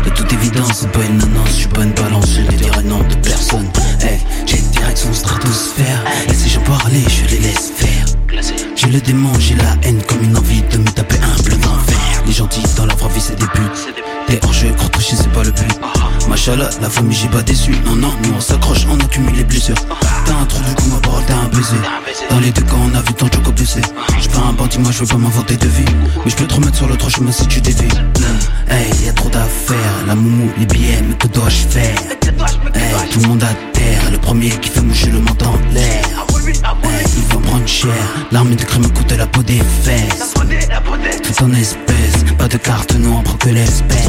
De 0.04 0.10
toute 0.10 0.32
évidence, 0.32 0.72
c'est 0.72 0.90
pas 0.90 1.04
une 1.04 1.22
annonce, 1.22 1.50
je 1.50 1.52
suis 1.52 1.68
pas 1.68 1.84
une 1.84 1.92
balance, 1.92 2.34
je 2.34 2.40
ne 2.40 2.48
dirai 2.48 2.82
non 2.82 2.98
de 2.98 3.14
personne. 3.22 3.70
Hey, 4.00 4.18
j'ai 4.44 4.56
direction 4.56 5.12
stratosphère. 5.12 6.02
Laissez-je 6.26 6.58
parler, 6.60 7.04
je 7.08 7.32
les 7.32 7.42
laisse 7.42 7.70
faire. 7.76 8.23
J'ai 8.76 8.88
le 8.88 9.00
démon, 9.00 9.32
j'ai 9.38 9.54
la 9.54 9.76
haine 9.82 10.02
comme 10.02 10.22
une 10.22 10.36
envie 10.36 10.62
de 10.62 10.78
me 10.78 10.88
taper 10.90 11.16
un 11.16 11.42
bleu 11.42 11.56
d'enfer. 11.56 12.22
Les 12.26 12.32
gentils 12.32 12.62
dans 12.76 12.86
la 12.86 12.94
vraie 12.94 13.12
vie, 13.12 13.20
c'est 13.20 13.38
des 13.38 13.46
putes. 13.46 13.94
T'es 14.26 14.40
hors 14.42 14.52
jeu, 14.52 14.68
toucher, 14.92 15.16
c'est 15.16 15.32
pas 15.32 15.42
le 15.42 15.50
but. 15.50 15.80
Machallah, 16.28 16.70
la 16.80 16.90
famille, 16.90 17.16
j'ai 17.16 17.28
pas 17.28 17.42
déçu. 17.42 17.72
Non, 17.84 17.94
non, 17.94 18.12
nous 18.22 18.34
on 18.36 18.40
s'accroche, 18.40 18.86
on 18.90 18.98
accumule 18.98 19.34
les 19.36 19.44
blessures. 19.44 19.76
T'as 20.24 20.34
un 20.34 20.44
trou 20.46 20.62
du 20.64 20.74
coup, 20.74 20.88
ma 20.88 21.00
parole, 21.00 21.22
t'as 21.26 21.34
un 21.34 21.48
baiser. 21.48 21.76
Dans 22.30 22.40
les 22.40 22.50
deux 22.50 22.62
cas, 22.62 22.76
on 22.76 22.94
a 22.96 23.02
vu 23.02 23.14
ton 23.14 23.26
joke 23.26 23.54
blessé. 23.54 23.80
J'suis 24.18 24.28
pas 24.30 24.40
un 24.48 24.52
bandit, 24.52 24.78
moi 24.78 24.90
je 24.92 25.00
veux 25.00 25.06
pas 25.06 25.16
m'inventer 25.16 25.56
de 25.56 25.68
vie. 25.68 25.84
Mais 26.24 26.30
je 26.30 26.36
peux 26.36 26.46
te 26.46 26.54
remettre 26.54 26.76
sur 26.76 26.88
le 26.88 26.96
chemin 27.08 27.32
si 27.32 27.46
tu 27.46 27.60
dévis. 27.60 27.88
Hey, 28.68 28.90
y'a 29.04 29.12
trop 29.12 29.28
d'affaires. 29.28 29.76
La 30.06 30.14
moumou, 30.14 30.50
les 30.58 30.66
billets, 30.66 31.02
mais 31.06 31.14
que 31.14 31.28
dois-je 31.28 31.66
faire? 31.68 31.98
Hey, 32.74 33.10
tout 33.12 33.20
le 33.20 33.28
monde 33.28 33.42
à 33.42 33.54
terre. 33.72 34.10
Le 34.10 34.18
premier 34.18 34.50
qui 34.50 34.70
fait 34.70 34.80
moucher 34.80 35.10
le 35.10 35.20
menton 35.20 35.50
en 35.50 35.72
l'air. 35.74 36.26
Prendre 37.54 37.68
cher. 37.68 37.92
L'armée 38.32 38.56
de 38.56 38.64
crème 38.64 38.90
coûte 38.90 39.12
la 39.16 39.28
peau 39.28 39.40
des 39.44 39.60
fesses. 39.84 40.34
Tout 41.22 41.44
en 41.44 41.52
espèces. 41.52 42.24
Pas 42.36 42.48
de 42.48 42.56
carte, 42.56 42.96
nous 42.98 43.12
on 43.12 43.22
prend 43.22 43.36
que 43.36 43.48
l'espèce. 43.48 44.08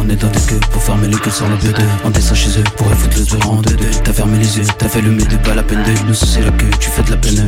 On 0.00 0.08
est 0.08 0.16
dans 0.16 0.28
des 0.30 0.40
queues 0.40 0.60
pour 0.70 0.82
fermer 0.82 1.06
les 1.06 1.18
queues 1.18 1.30
sur 1.30 1.46
le 1.46 1.56
b 1.56 1.76
On 2.02 2.08
descend 2.08 2.34
chez 2.34 2.58
eux 2.58 2.64
pour 2.78 2.86
foutre 2.94 3.18
le 3.18 3.26
tour 3.26 3.50
en 3.50 3.56
deux 3.56 3.74
deux. 3.74 3.90
T'as 4.02 4.14
fermé 4.14 4.38
les 4.38 4.56
yeux, 4.56 4.64
t'as 4.78 4.88
fait 4.88 5.02
le 5.02 5.14
de 5.14 5.36
pas 5.36 5.54
la 5.54 5.62
peine 5.62 5.82
de 5.82 6.08
nous 6.08 6.14
c'est 6.14 6.40
la 6.40 6.50
queue, 6.50 6.70
tu 6.80 6.88
fais 6.88 7.02
de 7.02 7.10
la 7.10 7.18
peine. 7.18 7.46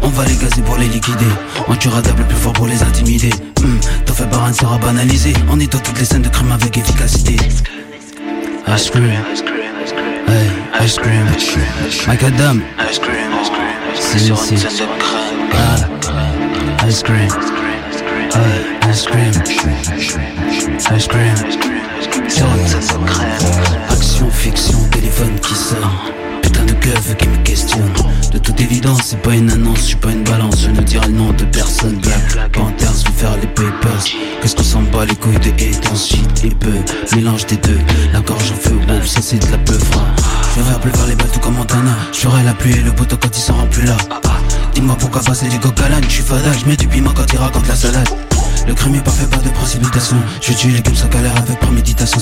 On 0.00 0.08
va 0.08 0.24
les 0.24 0.36
gazer 0.36 0.62
pour 0.62 0.78
les 0.78 0.88
liquider. 0.88 1.26
On 1.68 1.76
tuera 1.76 1.98
le 2.00 2.24
plus 2.24 2.36
fort 2.36 2.54
pour 2.54 2.68
les 2.68 2.82
intimider. 2.82 3.34
Hum, 3.62 3.78
T'en 4.06 4.14
fais 4.14 4.24
baran 4.24 4.54
sera 4.54 4.78
banalisé 4.78 5.34
On 5.50 5.60
est 5.60 5.70
dans 5.70 5.80
toutes 5.80 5.98
les 5.98 6.06
scènes 6.06 6.22
de 6.22 6.30
crime 6.30 6.52
avec 6.52 6.74
efficacité. 6.74 7.36
Ice 8.66 8.88
cream. 8.90 9.10
Hey, 10.26 10.86
ice 10.86 10.96
cream. 10.96 11.26
Macadam 12.06 12.62
Ice 12.90 12.98
cream, 12.98 13.57
ice 16.88 17.02
cream. 17.02 17.28
Ah, 18.32 18.88
ice 18.88 19.06
cream. 19.06 19.32
Ice 20.90 21.06
cream, 21.06 21.34
ice 21.36 21.56
cream, 21.58 21.78
Action, 23.90 24.30
fiction, 24.30 24.78
téléphone 24.90 25.38
qui 25.40 25.54
sonne. 25.54 26.17
Putain 26.48 26.64
de 26.64 26.72
keuf 26.72 27.14
qui 27.18 27.28
me 27.28 27.36
questionne. 27.44 27.92
De 28.32 28.38
toute 28.38 28.58
évidence, 28.58 29.02
c'est 29.04 29.20
pas 29.20 29.34
une 29.34 29.50
annonce, 29.50 29.80
je 29.80 29.84
suis 29.84 29.96
pas 29.96 30.12
une 30.12 30.24
balance, 30.24 30.62
je 30.62 30.70
ne 30.70 30.80
dirai 30.80 31.06
le 31.08 31.12
nom 31.12 31.30
de 31.30 31.44
personne. 31.44 32.00
Black 32.00 32.52
Panthers, 32.52 33.04
je 33.04 33.10
faire 33.12 33.36
les 33.36 33.46
papers. 33.48 34.04
Qu'est-ce 34.40 34.56
qu'on 34.56 34.62
s'en 34.62 34.80
bat 34.80 35.04
les 35.04 35.14
couilles 35.14 35.38
de 35.40 35.50
hate, 35.50 35.94
shit 35.94 36.44
et 36.44 36.48
peu. 36.48 36.72
Mélange 37.14 37.44
des 37.44 37.58
deux, 37.58 37.78
la 38.14 38.20
gorge 38.20 38.50
en 38.50 38.54
feu, 38.54 38.78
ouf, 38.88 39.06
ça 39.06 39.20
c'est 39.20 39.38
de 39.38 39.50
la 39.50 39.58
peufra. 39.58 40.06
Je 40.56 40.62
vais 40.62 40.96
faire 40.96 41.06
les 41.06 41.16
balles 41.16 41.28
tout 41.34 41.40
comme 41.40 41.54
Montana. 41.54 41.94
Je 42.14 42.20
ferai 42.20 42.42
la 42.42 42.54
pluie 42.54 42.72
et 42.72 42.80
le 42.80 42.92
poteau 42.92 43.18
quand 43.20 43.36
il 43.36 43.42
sera 43.42 43.66
plus 43.66 43.84
là. 43.84 43.96
Dis-moi 44.74 44.96
pourquoi 44.98 45.20
passer 45.20 45.48
du 45.48 45.58
coq 45.58 45.78
à 45.80 46.00
je 46.00 46.08
suis 46.08 46.22
fada, 46.22 46.50
je 46.58 46.64
mets 46.64 46.76
du 46.76 46.88
piment 46.88 47.12
quand 47.14 47.30
il 47.30 47.38
raconte 47.38 47.68
la 47.68 47.76
salade. 47.76 48.08
Le 48.68 48.74
crime 48.74 48.96
est 48.96 49.00
parfait, 49.00 49.26
pas 49.26 49.38
de 49.38 49.48
précipitation. 49.48 50.16
Je 50.42 50.52
tue 50.52 50.68
les 50.68 50.82
ça 50.94 51.08
galère 51.08 51.36
avec 51.36 51.58
préméditation, 51.58 52.17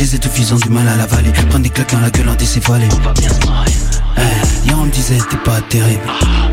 les 0.00 0.14
étouffe, 0.14 0.38
ils 0.38 0.54
ont 0.54 0.56
du 0.56 0.70
mal 0.70 0.88
à 0.88 0.96
l'avaler. 0.96 1.30
Prendre 1.50 1.62
des 1.62 1.68
claques 1.68 1.92
dans 1.92 2.00
la 2.00 2.10
gueule 2.10 2.28
en 2.28 2.34
décéphalée. 2.34 2.88
On 2.92 3.04
va 3.04 3.12
bien 3.12 3.28
se 3.28 3.46
marrer. 3.46 3.70
Hey, 4.16 4.24
hier 4.64 4.78
on 4.78 4.84
me 4.84 4.90
disait 4.90 5.18
t'es 5.30 5.36
pas 5.38 5.60
terrible. 5.68 6.00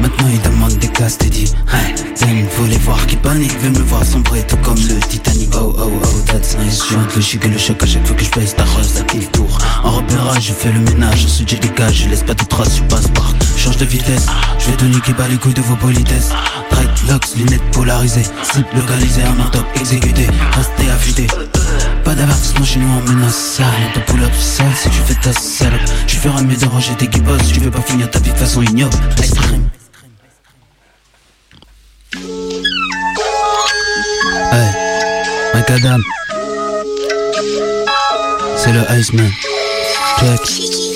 Maintenant 0.01 0.27
ils 0.31 0.41
demandent 0.41 0.77
des 0.77 0.89
classes, 0.89 1.17
t'es 1.17 1.29
dit. 1.29 1.51
Hey, 1.71 2.45
faut 2.51 2.65
les 2.65 2.77
voir 2.79 3.05
qui 3.07 3.15
panique, 3.15 3.57
veut 3.61 3.69
me 3.69 3.79
voir 3.79 4.03
sombrer 4.03 4.45
tout 4.47 4.57
comme 4.57 4.75
le 4.75 4.99
Titanic. 5.07 5.49
Oh 5.55 5.73
oh 5.77 5.91
oh, 6.03 6.07
that's 6.25 6.57
nice. 6.57 6.83
Je 6.89 7.15
le 7.15 7.21
chic 7.21 7.45
et 7.45 7.47
le 7.47 7.57
choc 7.57 7.81
à 7.81 7.85
chaque 7.85 8.05
fois 8.05 8.15
que 8.15 8.23
je 8.23 8.29
pèse 8.29 8.55
ta 8.55 8.65
rose, 8.65 8.87
ça 8.87 9.03
le 9.13 9.25
tour? 9.27 9.57
En 9.83 9.91
repérage, 9.91 10.47
je 10.47 10.53
fais 10.53 10.71
le 10.71 10.79
ménage, 10.81 11.25
ensuite 11.25 11.49
je 11.49 11.55
dégage, 11.55 12.03
je 12.03 12.09
laisse 12.09 12.23
pas 12.23 12.33
de 12.33 12.43
traces, 12.43 12.77
je 12.77 12.83
passe 12.83 13.07
par. 13.07 13.33
Change 13.55 13.77
de 13.77 13.85
vitesse, 13.85 14.25
je 14.59 14.65
vais 14.67 14.77
te 14.77 14.85
niquer 14.85 15.13
bas 15.13 15.27
les 15.29 15.37
couilles 15.37 15.53
de 15.53 15.61
vos 15.61 15.75
politesses. 15.75 16.31
Dreadlocks, 16.69 17.35
lunettes 17.37 17.71
polarisées, 17.71 18.27
slip 18.43 18.67
localisé 18.75 19.21
un 19.23 19.49
top 19.51 19.65
exécuté, 19.79 20.27
restez 20.51 20.91
affûté. 20.91 21.27
Pas 22.07 22.15
d'avertissement 22.15 22.63
chez 22.63 22.79
nous, 22.79 22.87
on 22.87 23.01
menace 23.01 23.35
ça. 23.35 23.65
On 23.65 23.99
te 23.99 23.99
pull 24.09 24.23
up 24.23 24.33
sale 24.33 24.73
si 24.73 24.89
tu 24.89 24.99
fais 24.99 25.15
ta 25.15 25.33
salope. 25.33 25.81
Tu 26.07 26.15
feras 26.15 26.41
mieux 26.41 26.55
de 26.55 26.65
ranger 26.65 26.95
tes 26.95 27.05
guibos, 27.05 27.35
tu 27.51 27.59
veux 27.59 27.69
pas 27.69 27.81
finir 27.81 28.09
ta 28.09 28.19
vie 28.19 28.31
de 28.31 28.37
façon 28.37 28.61
ignoble. 28.61 28.95
Ice 29.19 29.33
cream. 29.33 29.69
Hey, 34.53 34.73
macadam. 35.53 36.01
C'est 38.55 38.71
le 38.71 38.89
Iceman. 38.89 39.29
Check. 40.21 40.86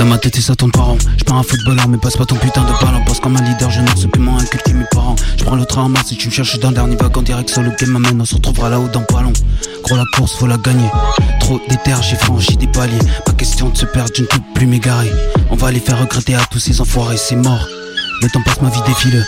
Dans 0.00 0.06
ma 0.06 0.18
tête 0.18 0.38
et 0.38 0.40
ça 0.40 0.56
tourne 0.56 0.72
par 0.72 0.88
an. 0.88 0.98
Je 1.18 1.32
un 1.32 1.42
footballeur, 1.42 1.86
mais 1.86 1.98
passe 1.98 2.16
pas 2.16 2.24
ton 2.24 2.36
putain 2.36 2.62
de 2.62 2.72
ballon. 2.84 3.04
Pense 3.04 3.20
comme 3.20 3.36
un 3.36 3.42
leader, 3.42 3.70
je 3.70 3.80
que 4.06 4.18
m'ont 4.18 4.38
inculqué 4.38 4.72
mes 4.72 4.86
parents. 4.90 5.14
Je 5.36 5.44
prends 5.44 5.56
le 5.56 5.66
train 5.66 5.82
en 5.82 5.88
mars 5.90 6.08
si 6.08 6.16
tu 6.16 6.28
me 6.28 6.32
cherches 6.32 6.58
d'un 6.58 6.72
dernier 6.72 6.96
vague 6.96 7.16
en 7.16 7.22
direct 7.22 7.50
sur 7.50 7.62
le 7.62 7.70
game 7.78 7.90
m'amène. 7.90 8.20
On 8.20 8.24
se 8.24 8.34
retrouvera 8.34 8.70
là-haut 8.70 8.88
dans 8.88 9.02
pas 9.02 9.20
long. 9.20 9.32
Gros, 9.84 9.96
la 9.96 10.04
course, 10.16 10.32
faut 10.32 10.46
la 10.46 10.56
gagner. 10.56 10.90
Trop 11.40 11.60
d'éther, 11.68 12.02
j'ai 12.02 12.16
franchi 12.16 12.56
des 12.56 12.66
paliers. 12.66 12.98
Pas 13.26 13.32
question 13.32 13.68
de 13.68 13.76
se 13.76 13.84
perdre, 13.84 14.10
je 14.16 14.22
ne 14.22 14.26
peux 14.26 14.40
plus 14.54 14.66
m'égarer. 14.66 15.12
On 15.50 15.56
va 15.56 15.70
les 15.70 15.80
faire 15.80 16.00
regretter 16.00 16.34
à 16.34 16.44
tous 16.50 16.60
ces 16.60 16.80
enfoirés, 16.80 17.18
c'est 17.18 17.36
mort. 17.36 17.66
Le 18.22 18.28
temps 18.30 18.42
passe, 18.42 18.62
ma 18.62 18.70
vie 18.70 18.82
défile. 18.86 19.24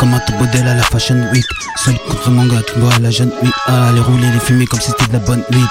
Comme 0.00 0.12
un 0.12 0.18
top 0.18 0.40
modèle 0.40 0.66
à 0.66 0.74
la 0.74 0.82
Fashion 0.82 1.22
Week. 1.32 1.46
Seul 1.84 1.96
contre 2.08 2.30
mon 2.30 2.46
gars 2.46 2.62
qui 2.62 2.80
boit 2.80 2.90
la 3.00 3.10
jeune 3.10 3.30
nuit. 3.42 3.52
À 3.66 3.88
aller 3.88 4.00
rouler 4.00 4.30
les 4.32 4.40
fumer 4.40 4.66
comme 4.66 4.80
si 4.80 4.90
c'était 4.90 5.06
de 5.06 5.12
la 5.12 5.20
bonne 5.20 5.44
nuit. 5.52 5.66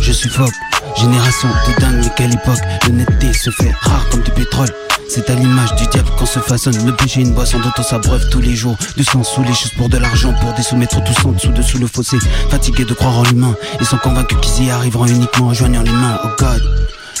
Je 0.00 0.12
suis 0.12 0.28
fuck 0.28 0.52
Génération 0.96 1.48
de 1.48 1.80
dingue, 1.80 2.00
mais 2.02 2.10
quelle 2.16 2.32
époque. 2.32 2.58
L'honnêteté 2.86 3.32
se 3.32 3.50
fait 3.50 3.72
rare 3.82 4.08
comme 4.10 4.22
du 4.22 4.30
pétrole. 4.30 4.68
C'est 5.08 5.28
à 5.28 5.34
l'image 5.34 5.74
du 5.74 5.86
diable 5.88 6.10
qu'on 6.18 6.26
se 6.26 6.38
façonne. 6.38 6.86
Le 6.86 6.94
péché 6.94 7.20
une 7.20 7.32
boisson 7.32 7.58
dont 7.58 7.72
on 7.76 7.82
s'abreuve 7.82 8.28
tous 8.30 8.40
les 8.40 8.54
jours. 8.54 8.76
Du 8.96 9.04
sang 9.04 9.24
sous 9.24 9.42
les 9.42 9.54
choses 9.54 9.72
pour 9.76 9.88
de 9.88 9.98
l'argent 9.98 10.32
Pour 10.40 10.52
des 10.52 10.62
soumettre 10.62 11.02
tous 11.02 11.26
en 11.26 11.32
dessous 11.32 11.52
dessous 11.52 11.78
le 11.78 11.86
fossé. 11.86 12.18
Fatigués 12.50 12.84
de 12.84 12.94
croire 12.94 13.18
en 13.18 13.24
l'humain 13.24 13.54
Ils 13.80 13.86
sont 13.86 13.98
convaincus 13.98 14.38
qu'ils 14.40 14.66
y 14.66 14.70
arriveront 14.70 15.06
uniquement 15.06 15.48
en 15.48 15.54
joignant 15.54 15.82
les 15.82 15.90
mains 15.90 16.18
Oh 16.24 16.28
God. 16.38 16.62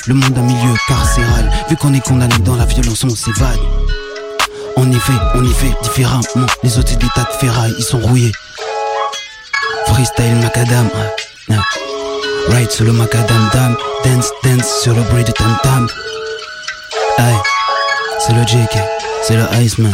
Le 0.06 0.14
monde 0.14 0.38
un 0.38 0.42
milieu 0.42 0.74
carcéral. 0.86 1.50
Vu 1.68 1.76
qu'on 1.76 1.92
est 1.94 2.04
condamné 2.04 2.38
dans 2.44 2.56
la 2.56 2.64
violence 2.64 3.04
on 3.04 3.10
s'évade. 3.10 3.58
En 4.76 4.90
effet, 4.92 5.12
on 5.34 5.44
y 5.44 5.52
fait 5.52 5.74
différemment. 5.82 6.22
Les 6.62 6.78
autres 6.78 6.90
c'est 6.90 6.98
des 6.98 7.08
tas 7.14 7.24
de 7.24 7.38
ferraille, 7.38 7.74
ils 7.78 7.84
sont 7.84 7.98
rouillés. 7.98 8.32
Freestyle 9.86 10.36
macadam 10.36 10.88
Ride 12.48 12.70
sur 12.70 12.84
le 12.84 12.92
macadam 12.92 13.50
dam. 13.52 13.76
Dance, 14.04 14.30
dance 14.44 14.80
sur 14.82 14.94
le 14.94 15.02
bruit 15.02 15.24
de 15.24 15.32
tam 15.32 15.56
tam. 15.62 15.86
Aïe, 17.18 17.34
c'est 18.18 18.32
le 18.32 18.42
JK, 18.42 18.78
c'est 19.22 19.36
le 19.36 19.44
Iceman. 19.62 19.92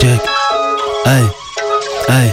Jack, 0.00 0.20
aïe, 1.06 1.24
aïe 2.08 2.32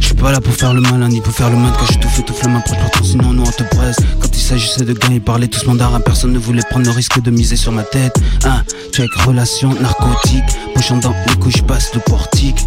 J'suis 0.00 0.14
pas 0.14 0.32
là 0.32 0.40
pour 0.40 0.52
faire 0.52 0.74
le 0.74 0.80
malin 0.80 1.08
ni 1.08 1.20
pour 1.20 1.32
faire 1.32 1.48
le 1.48 1.56
mal 1.56 1.72
Quand 1.78 1.86
je 1.92 1.98
tout 1.98 2.08
fait 2.08 2.22
tout 2.22 2.34
la 2.42 2.48
main 2.48 2.60
proche 2.60 2.78
partout 2.78 3.04
sinon 3.04 3.32
nous 3.32 3.44
on 3.44 3.50
te 3.50 3.62
presse. 3.62 3.98
Quand 4.20 4.28
il 4.32 4.40
s'agissait 4.40 4.84
de 4.84 4.92
gagner 4.94 5.20
parler 5.20 5.46
tous 5.46 5.64
mandarin 5.66 6.00
Personne 6.00 6.32
ne 6.32 6.38
voulait 6.38 6.62
prendre 6.70 6.86
le 6.86 6.92
risque 6.92 7.20
de 7.20 7.30
miser 7.30 7.54
sur 7.54 7.70
ma 7.70 7.84
tête. 7.84 8.16
Ah, 8.44 8.62
check, 8.92 9.12
relation 9.26 9.72
narcotique. 9.74 10.42
Pochant 10.74 10.96
dans 10.96 11.14
les 11.28 11.36
couches, 11.36 11.62
passe 11.62 11.94
le 11.94 12.00
portique 12.00 12.66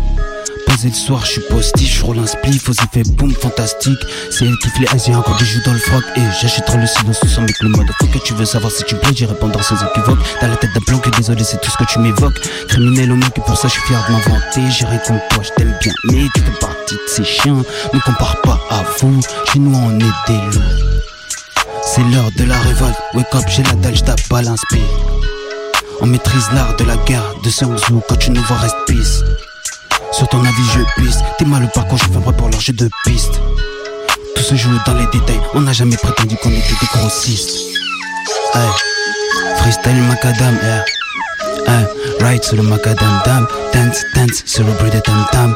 posé 0.72 0.88
le 0.90 0.94
soir, 0.94 1.25
je 1.25 1.32
suis 1.32 1.42
postiche, 1.42 2.00
je 2.00 2.06
roule 2.06 2.20
un 2.20 2.25
spliff, 2.25 2.70
aux 2.70 2.74
effets 2.74 3.04
boum 3.04 3.34
fantastique. 3.34 4.00
C'est 4.30 4.46
elle 4.46 4.56
fait 4.62 4.80
les 4.80 4.88
asiens 4.88 5.20
encore 5.20 5.38
des 5.38 5.46
joues 5.46 5.62
dans 5.66 5.74
le 5.74 5.80
froc. 5.80 6.04
Et 6.16 6.22
j'achèterai 6.42 6.78
le 6.78 6.88
silence 6.88 7.20
tout 7.20 7.28
avec 7.40 7.60
le 7.62 7.70
mode 7.70 7.88
que 8.12 8.20
tu 8.20 8.34
veux 8.34 8.46
savoir 8.46 8.72
si 8.72 8.84
tu 8.84 8.96
plais, 8.96 9.13
j'y 9.13 9.25
répondrai 9.25 9.63
sans 9.63 9.75
équivoque. 9.75 10.20
T'as 10.40 10.48
la 10.48 10.56
tête 10.56 10.74
d'un 10.74 10.82
plan 10.82 10.98
que 11.00 11.10
désolé, 11.10 11.44
c'est 11.44 11.60
tout 11.62 11.72
ce 11.72 11.78
que 11.78 11.90
tu 11.90 12.00
m'évoques. 12.00 12.40
Criminel 12.68 13.12
au 13.12 13.16
mec, 13.16 13.38
et 13.38 13.42
pour 13.42 13.58
ça 13.58 13.68
je 13.68 13.74
suis 13.74 13.82
fier 13.84 14.04
de 14.08 14.13
m'inventer. 14.13 14.62
J'irai 14.70 15.00
comme 15.06 15.20
toi, 15.30 15.44
je 15.44 15.50
t'aime 15.56 15.75
bien, 15.82 15.94
mais 16.06 16.25
tu 16.34 16.42
fais 16.42 16.60
partie 16.60 16.96
de 16.96 17.08
ces 17.08 17.24
chiens. 17.24 17.63
Ne 17.94 18.00
compare 18.00 18.42
pas 18.42 18.60
à 18.70 18.84
vous, 19.00 19.20
chez 19.51 19.60
nous 19.60 19.75
on 19.75 20.00
est 20.00 20.28
des 20.28 20.58
loups. 20.58 21.01
C'est 21.84 22.04
l'heure 22.04 22.30
de 22.38 22.44
la 22.44 22.60
révolte, 22.60 22.98
wake 23.13 23.36
up, 23.36 23.44
j'ai 23.48 23.63
la 23.63 23.74
dalle, 23.74 23.96
j'tape 23.96 24.22
pas 24.30 24.42
l'inspire. 24.42 24.80
On 26.01 26.06
maîtrise 26.06 26.48
l'art 26.54 26.75
de 26.78 26.84
la 26.84 26.98
guerre, 26.98 27.34
de 27.44 27.50
Sun 27.50 27.75
quand 28.08 28.16
tu 28.16 28.32
nous 28.32 28.42
vois 28.44 28.58
reste 28.58 28.75
pisse. 28.88 29.24
Sur 30.12 30.27
ton 30.27 30.39
avis, 30.39 30.65
je 30.74 31.01
pisse. 31.01 31.20
T'es 31.38 31.46
mal 31.46 31.62
le 31.62 31.68
parcours, 31.70 31.98
je 31.98 32.06
fais 32.06 32.20
vrai 32.20 32.34
pour 32.34 32.50
leur 32.50 32.60
jeu 32.60 32.74
de 32.74 32.89
piste. 33.06 33.39
Tout 34.36 34.44
se 34.44 34.56
joue 34.56 34.70
dans 34.86 34.94
les 34.94 35.06
détails. 35.08 35.39
On 35.53 35.62
n'a 35.62 35.74
jamais 35.74 35.98
prétendu 35.98 36.36
qu'on 36.38 36.50
était 36.50 36.75
des 36.80 36.88
grossistes. 36.94 37.51
Hey, 38.53 38.70
freestyle 39.58 40.01
macadam, 40.03 40.58
yeah. 40.62 40.86
Hey, 41.68 41.86
ride 42.20 42.44
sur 42.44 42.58
le 42.58 42.63
macadam 42.63 43.22
dam. 43.25 43.48
Dance, 43.74 44.03
dance 44.15 44.44
sur 44.46 44.65
le 44.65 44.74
bruit 44.74 44.91
de 44.91 45.00
tam 45.00 45.25
tam. 45.32 45.56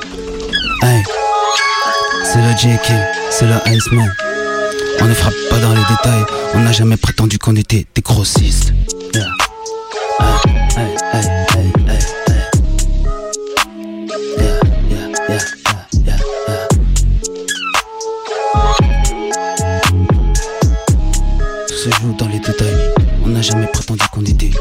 Hey, 0.84 1.04
c'est 2.24 2.42
le 2.42 2.52
JK, 2.52 2.92
c'est 3.30 3.46
le 3.46 3.56
Iceman. 3.68 4.10
On 5.02 5.06
ne 5.06 5.14
frappe 5.14 5.34
pas 5.50 5.60
dans 5.60 5.74
les 5.74 5.84
détails. 5.90 6.26
On 6.54 6.60
n'a 6.60 6.72
jamais 6.72 6.98
prétendu 6.98 7.38
qu'on 7.38 7.56
était 7.56 7.86
des 7.94 8.02
grossistes. 8.02 8.74
Yeah. 9.14 9.26
jamais 23.46 23.68
prétendu 23.68 24.04
qu'on 24.12 24.22
était 24.22 24.48
des 24.48 24.58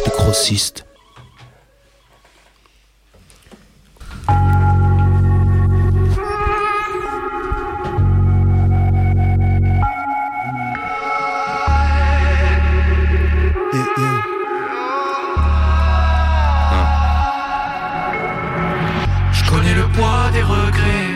le 19.75 19.89
poids 19.89 20.31
des 20.33 20.43
regrets. 20.43 21.15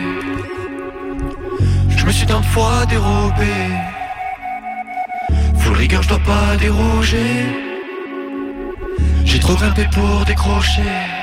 Je 1.89 2.05
me 2.05 2.11
suis 2.11 2.25
tant 2.25 2.41
fois 2.41 2.85
dérobé 2.87 3.88
dois 6.09 6.19
pas 6.19 6.57
déroger. 6.57 7.45
J'ai 9.25 9.39
trop 9.39 9.53
grimpé 9.53 9.85
pour 9.93 10.25
décrocher. 10.25 11.18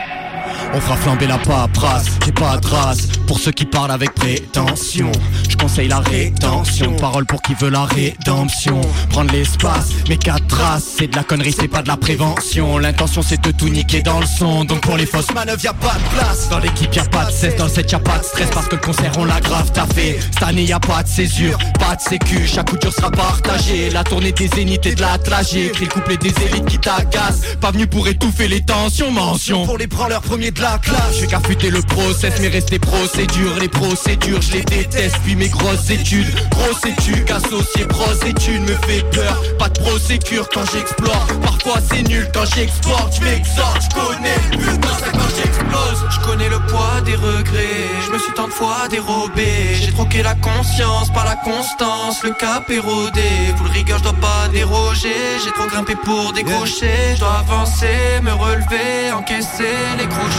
On 0.74 0.80
fera 0.80 0.96
flamber 0.96 1.26
la 1.26 1.38
paperasse, 1.38 2.06
j'ai 2.24 2.32
pas 2.32 2.56
de 2.56 2.60
trace 2.60 3.06
Pour 3.26 3.38
ceux 3.38 3.52
qui 3.52 3.64
parlent 3.64 3.90
avec 3.90 4.12
prétention. 4.14 5.10
Je 5.48 5.56
conseille 5.56 5.88
la 5.88 6.00
rétention. 6.00 6.92
Parole 6.96 7.26
pour 7.26 7.42
qui 7.42 7.54
veut 7.54 7.70
la 7.70 7.84
rédemption. 7.84 8.80
Prendre 9.10 9.32
l'espace, 9.32 9.90
mais 10.08 10.16
quatre 10.16 10.46
traces 10.46 10.84
C'est 10.98 11.08
de 11.08 11.16
la 11.16 11.24
connerie, 11.24 11.54
c'est 11.58 11.68
pas 11.68 11.82
de 11.82 11.88
la 11.88 11.96
prévention. 11.96 12.78
L'intention 12.78 13.22
c'est 13.22 13.40
de 13.40 13.50
tout 13.52 13.68
niquer 13.68 14.02
dans 14.02 14.20
le 14.20 14.26
son. 14.26 14.64
Donc 14.64 14.80
pour 14.80 14.96
les 14.96 15.06
fausses 15.06 15.32
manœuvres 15.34 15.64
y 15.64 15.68
a 15.68 15.74
pas 15.74 15.94
de 15.94 16.16
place. 16.16 16.48
Dans 16.48 16.58
l'équipe 16.58 16.94
y 16.94 16.98
a 16.98 17.04
pas 17.04 17.26
de 17.26 17.32
cesse, 17.32 17.56
dans 17.56 17.64
le 17.64 17.70
set 17.70 17.90
y 17.90 17.94
a 17.94 18.00
pas 18.00 18.18
de 18.18 18.24
stress. 18.24 18.50
Parce 18.50 18.66
que 18.66 18.76
le 18.76 18.82
concert 18.82 19.12
on 19.18 19.24
l'a 19.24 19.40
grave 19.40 19.72
taffé. 19.72 20.18
Cette 20.32 20.42
année 20.42 20.64
y 20.64 20.72
a 20.72 20.80
pas 20.80 21.02
de 21.02 21.08
césure, 21.08 21.58
pas 21.78 21.96
de 21.96 22.00
sécu. 22.00 22.46
Chaque 22.46 22.70
coup 22.70 22.76
dur 22.76 22.92
sera 22.92 23.10
partagé. 23.10 23.90
La 23.90 24.04
tournée 24.04 24.32
des 24.32 24.48
zéniths 24.48 24.86
et 24.86 24.94
de 24.94 25.00
la 25.00 25.18
tragédie 25.18 25.70
le 25.80 25.86
couplet 25.86 26.16
des 26.16 26.32
élites 26.44 26.66
qui 26.66 26.78
t'agacent. 26.78 27.56
Pas 27.60 27.70
venu 27.70 27.86
pour 27.86 28.06
étouffer 28.08 28.48
les 28.48 28.60
tensions, 28.60 29.10
mention. 29.10 29.64
Pour 29.64 29.78
les 29.78 29.86
branleurs 29.86 30.22
premiers 30.46 30.50
de 30.50 30.60
la 30.60 30.78
classe. 30.78 31.20
Le 31.62 31.82
process 31.82 32.34
mais 32.40 32.48
rester 32.48 32.78
procédure. 32.78 33.54
Les 33.60 33.68
procédures 33.68 34.40
je 34.42 34.52
les 34.52 34.62
déteste. 34.62 35.16
Puis 35.24 35.34
mes 35.34 35.48
grosses 35.48 35.90
études 35.90 36.32
Grosse 36.50 36.84
étude 36.84 37.30
associé 37.30 37.84
pros 37.86 38.12
études 38.26 38.62
Me 38.62 38.74
fait 38.86 39.02
peur. 39.10 39.42
Pas 39.58 39.68
de 39.68 39.78
procédure 39.80 40.48
quand 40.52 40.64
j'explore. 40.72 41.26
Parfois 41.42 41.80
c'est 41.90 42.02
nul 42.02 42.28
quand 42.32 42.44
j'exporte. 42.54 43.16
Je 43.16 43.24
m'exhorte 43.24 43.82
Je 43.82 43.94
connais 43.94 44.78
dans 44.78 44.88
ça 44.88 45.10
quand 45.12 45.30
j'explose. 45.36 46.04
Je 46.10 46.20
connais 46.20 46.48
le 46.48 46.58
poids 46.66 47.00
des 47.04 47.16
regrets. 47.16 47.88
Je 48.06 48.12
me 48.12 48.18
suis 48.18 48.32
tant 48.34 48.46
de 48.46 48.52
fois 48.52 48.88
dérobé. 48.90 49.74
J'ai 49.80 49.92
troqué 49.92 50.22
la 50.22 50.34
conscience 50.34 51.12
par 51.12 51.24
la 51.24 51.36
constance. 51.36 52.22
Le 52.22 52.30
cap 52.30 52.70
érodé 52.70 53.22
Pour 53.56 53.66
le 53.66 53.72
rigueur 53.72 53.98
je 53.98 54.04
dois 54.04 54.12
pas 54.14 54.48
déroger. 54.52 55.14
J'ai 55.44 55.50
trop 55.52 55.66
grimpé 55.68 55.94
pour 56.04 56.32
décrocher. 56.32 57.14
Je 57.14 57.20
dois 57.20 57.38
avancer, 57.40 58.20
me 58.22 58.32
relever, 58.32 59.12
encaisser 59.12 59.74
les 59.98 60.06
crochets 60.06 60.35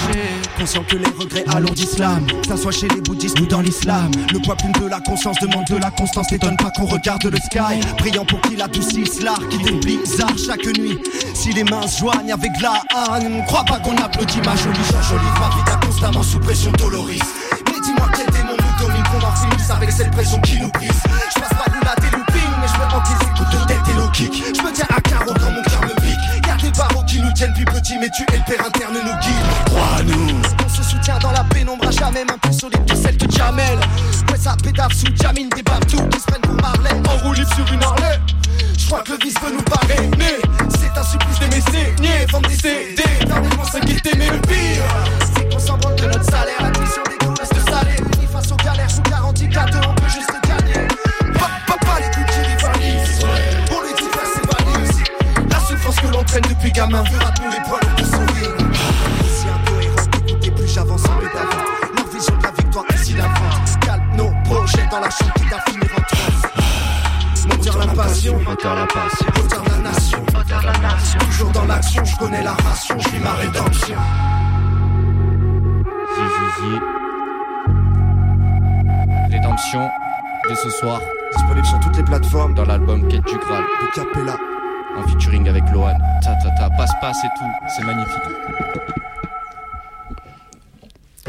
Conscient 0.58 0.84
que 0.84 0.96
les 0.96 1.12
regrets 1.18 1.46
alourdissent 1.54 2.00
l'âme. 2.00 2.26
Ça 2.48 2.58
soit 2.58 2.72
chez 2.72 2.88
les 2.88 3.02
bouddhistes 3.02 3.40
ou 3.40 3.46
dans 3.46 3.62
l'islam. 3.62 4.12
Le 4.34 4.40
poids 4.40 4.56
plume 4.56 4.72
de 4.74 4.88
la 4.88 5.00
conscience 5.00 5.38
demande 5.40 5.66
de 5.70 5.78
la 5.78 5.92
constance. 5.92 6.32
N'étonne 6.32 6.58
pas 6.58 6.72
qu'on 6.72 6.86
regarde 6.86 7.26
le 7.26 7.38
sky. 7.38 7.80
Brillant 7.98 8.26
pour 8.26 8.42
qu'il 8.42 8.62
adoucisse 8.62 9.22
l'art 9.22 9.42
Qui 9.50 9.58
bizarre 9.58 10.38
chaque 10.38 10.66
nuit. 10.78 10.98
Si 11.34 11.54
les 11.54 11.64
mains 11.64 11.88
se 11.88 12.00
joignent 12.00 12.34
avec 12.34 12.52
la 12.62 12.82
haine 13.16 13.38
Ne 13.38 13.46
crois 13.46 13.64
pas 13.64 13.80
qu'on 13.80 13.96
applaudit 13.98 14.42
ma 14.42 14.56
jolie 14.56 14.80
jolie 15.08 15.22
Ma 15.40 15.50
vie 15.50 15.86
constamment 15.86 16.24
sous 16.24 16.40
pression 16.40 16.72
dolorise 16.72 17.22
Mais 17.66 17.80
dis-moi 17.84 18.08
quel 18.16 18.26
démon 18.28 18.54
nous 18.54 18.86
domine 18.86 19.04
Qu'on 19.04 19.26
en 19.26 19.36
finisse 19.36 19.70
avec 19.70 19.92
cette 19.92 20.12
pression 20.12 20.40
qui 20.42 20.60
nous 20.60 20.70
brise 20.70 20.90
Je 21.36 21.40
passe 21.40 21.50
pas 21.50 21.70
de 21.70 21.86
la 21.86 21.96
déloupine 21.96 22.54
Mais 22.62 22.68
je 22.68 22.74
me 22.74 23.36
coups 23.38 23.52
de 23.52 23.68
tête 23.68 23.78
et 23.88 24.56
Je 24.56 24.62
me 24.62 24.72
tiens 24.72 24.88
à 24.96 25.02
carreau 25.02 25.34
quand 25.34 25.52
mon 25.52 25.62
cœur 25.64 25.82
me 25.82 25.97
qui 27.08 27.20
nous 27.20 27.32
tiennent 27.34 27.54
plus 27.54 27.66
petits 27.66 27.98
Mais 28.00 28.10
tu 28.10 28.24
es 28.34 28.38
le 28.38 28.44
père 28.44 28.66
interne 28.66 28.94
nous 28.94 29.20
guide 29.20 29.66
Crois-nous 29.66 30.42
On 30.66 30.70
se 30.70 30.84
soutient 30.84 31.18
dans 31.20 31.32
la 31.32 31.44
pénombre 31.46 31.88
à 31.88 31.92
jamais 31.92 32.24
Main 32.26 32.38
plus 32.42 32.54
solide 32.54 32.86
que 32.86 32.96
celle 32.96 33.18
de 33.18 33.32
Jamel. 33.32 33.80
Ouais 34.32 34.38
ça 34.38 34.56
pédave 34.62 34.94
sous 34.94 35.08
Jamine 35.16 35.50
Des 35.50 35.64
tout 35.64 36.04
qui 36.10 36.20
se 36.20 36.26
prennent 36.26 36.42
pour 36.42 36.56
Marley 36.56 36.92
En 36.92 37.34
sur 37.34 37.74
une 37.74 37.84
Harley. 37.84 38.20
Je 38.78 38.86
crois 38.86 39.02
que 39.02 39.12
le 39.12 39.18
vice 39.18 39.36
veut 39.44 39.54
nous 39.54 39.64
parrainer. 39.64 40.38
C'est 40.80 41.00
un 41.00 41.04
supplice 41.04 41.40
de 41.40 41.56
mes 41.56 41.62
saignées 41.62 42.26
Vendre 42.32 42.50
des 42.50 42.56
CD 42.56 43.04
Dernièrement 43.26 43.66
s'inquiéter 43.66 44.12
mais 44.18 44.30
le 44.30 44.40
pire 44.40 44.84
C'est 45.36 45.52
qu'on 45.52 45.60
s'en 45.60 45.78
de 45.78 46.06
notre 46.06 46.24
salaire. 46.26 46.62
La 46.62 46.70
mission 46.70 47.04
des 47.10 47.26
coups 47.26 47.40
reste 47.40 47.70
salée 47.70 47.98
Unis 48.00 48.28
face 48.32 48.52
aux 48.52 48.58
galères 48.58 48.92
sous 48.92 49.02
garantie 49.02 49.50
on 49.56 49.94
peut 49.96 50.10
juste 50.10 50.47
gamin 56.88 57.06
Fera 57.06 57.32
tous 57.32 57.44
les 57.44 57.62
poils 57.68 57.96
de 57.98 58.04
son 58.04 58.20
ring 58.34 58.74
Si 59.28 59.48
incohérent 59.48 59.96
écoutez 60.28 60.52
plus 60.52 60.74
j'avance 60.74 61.04
un 61.06 61.20
peu 61.20 61.26
d'avant 61.26 61.64
Leur 61.96 62.08
vision 62.08 62.38
de 62.38 62.44
la 62.44 62.52
victoire 62.52 62.86
ici 62.96 63.14
la 63.14 63.24
fin 63.24 63.86
Calme 63.86 64.04
nos 64.16 64.32
projets 64.44 64.88
dans 64.90 65.00
la 65.00 65.10
chambre 65.10 65.34
qui 65.36 65.46
t'a 65.50 65.60
fini 65.70 65.86
en 65.96 66.08
Moteur 67.48 67.78
la 67.78 67.88
passion, 67.88 68.40
moteur 68.40 68.76
la 68.76 68.86
passion, 68.88 69.28
moteur 69.36 69.64
la 69.64 69.90
nation, 69.90 70.20
moteur 70.34 70.62
la 70.64 70.78
nation. 70.80 71.20
Toujours 71.20 71.52
dans 71.52 71.66
l'action, 71.66 72.04
je 72.04 72.18
connais 72.18 72.44
la 72.44 72.52
ration, 72.52 72.98
je 73.00 73.10
vis 73.10 73.20
ma 73.20 73.32
rédemption. 73.34 73.96
Zizi, 76.14 76.80
Rédemption, 79.32 79.90
dès 80.50 80.56
ce 80.56 80.70
soir. 80.72 81.00
Disponible 81.38 81.66
sur 81.66 81.80
toutes 81.80 81.98
les 81.98 82.04
plateformes. 82.04 82.54
Dans 82.54 82.66
l'album 82.66 83.08
Quête 83.08 83.26
du 83.26 83.38
Graal. 83.38 83.64
De 83.64 83.96
Capella. 83.96 84.47
En 84.98 85.08
featuring 85.08 85.48
avec 85.48 85.64
Lohan. 85.72 85.98
Ta 86.22 86.36
ta 86.36 86.50
ta, 86.52 86.70
passe 86.72 86.92
passe 87.00 87.18
et 87.24 87.30
tout. 87.38 87.52
C'est 87.76 87.84
magnifique. 87.84 88.14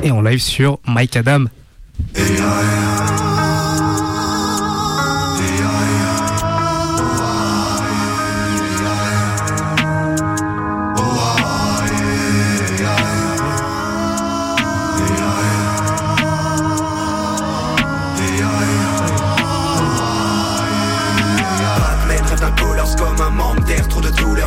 Et 0.02 0.10
en 0.10 0.20
live 0.20 0.40
sur 0.40 0.78
Mike 0.86 1.16
Adam. 1.16 1.44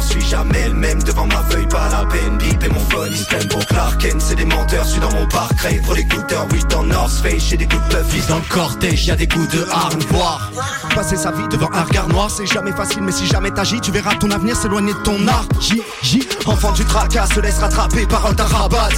Suis 0.02 0.22
jamais 0.22 0.68
le 0.68 0.74
même 0.74 1.02
devant 1.04 1.26
ma 1.26 1.44
feuille, 1.50 1.68
pas 1.68 1.90
la 1.90 2.06
peine. 2.06 2.38
Bip 2.38 2.64
et 2.64 2.70
mon 2.70 2.80
phone, 2.90 3.12
ils 3.12 3.48
pour 3.48 3.66
Clark 3.66 4.02
c'est 4.20 4.36
des 4.36 4.46
menteurs, 4.46 4.86
suis 4.86 5.00
dans 5.00 5.12
mon 5.12 5.28
parc, 5.28 5.56
crave 5.56 5.82
pour 5.82 5.94
les 5.94 6.04
goûteurs, 6.04 6.48
oui 6.52 6.60
dans 6.70 6.84
North 6.84 7.12
Face, 7.24 7.44
j'ai 7.50 7.58
des 7.58 7.68
coups 7.68 7.88
de 7.90 7.96
puff, 7.96 8.28
dans 8.28 8.38
le 8.38 8.50
cortège, 8.50 9.06
y'a 9.06 9.16
des 9.16 9.28
coups 9.28 9.48
de 9.50 9.66
harne, 9.72 10.00
voir. 10.10 10.52
Passer 10.96 11.16
sa 11.16 11.32
vie 11.32 11.48
devant 11.50 11.70
un 11.74 11.84
regard 11.84 12.08
noir, 12.08 12.30
c'est 12.30 12.46
jamais 12.46 12.72
facile, 12.72 13.02
mais 13.04 13.12
si 13.12 13.28
jamais 13.28 13.52
t'agis, 13.52 13.80
tu 13.80 13.92
verras 13.92 14.16
ton 14.16 14.32
avenir 14.32 14.56
s'éloigner 14.56 14.94
de 14.94 15.00
ton 15.00 15.28
art. 15.28 15.46
J, 15.60 15.82
J, 16.02 16.28
enfant 16.46 16.72
du 16.72 16.84
tracas, 16.84 17.28
se 17.28 17.40
laisse 17.40 17.60
rattraper, 17.60 18.06
parole 18.08 18.36
d'un 18.36 18.46
rabat. 18.46 18.90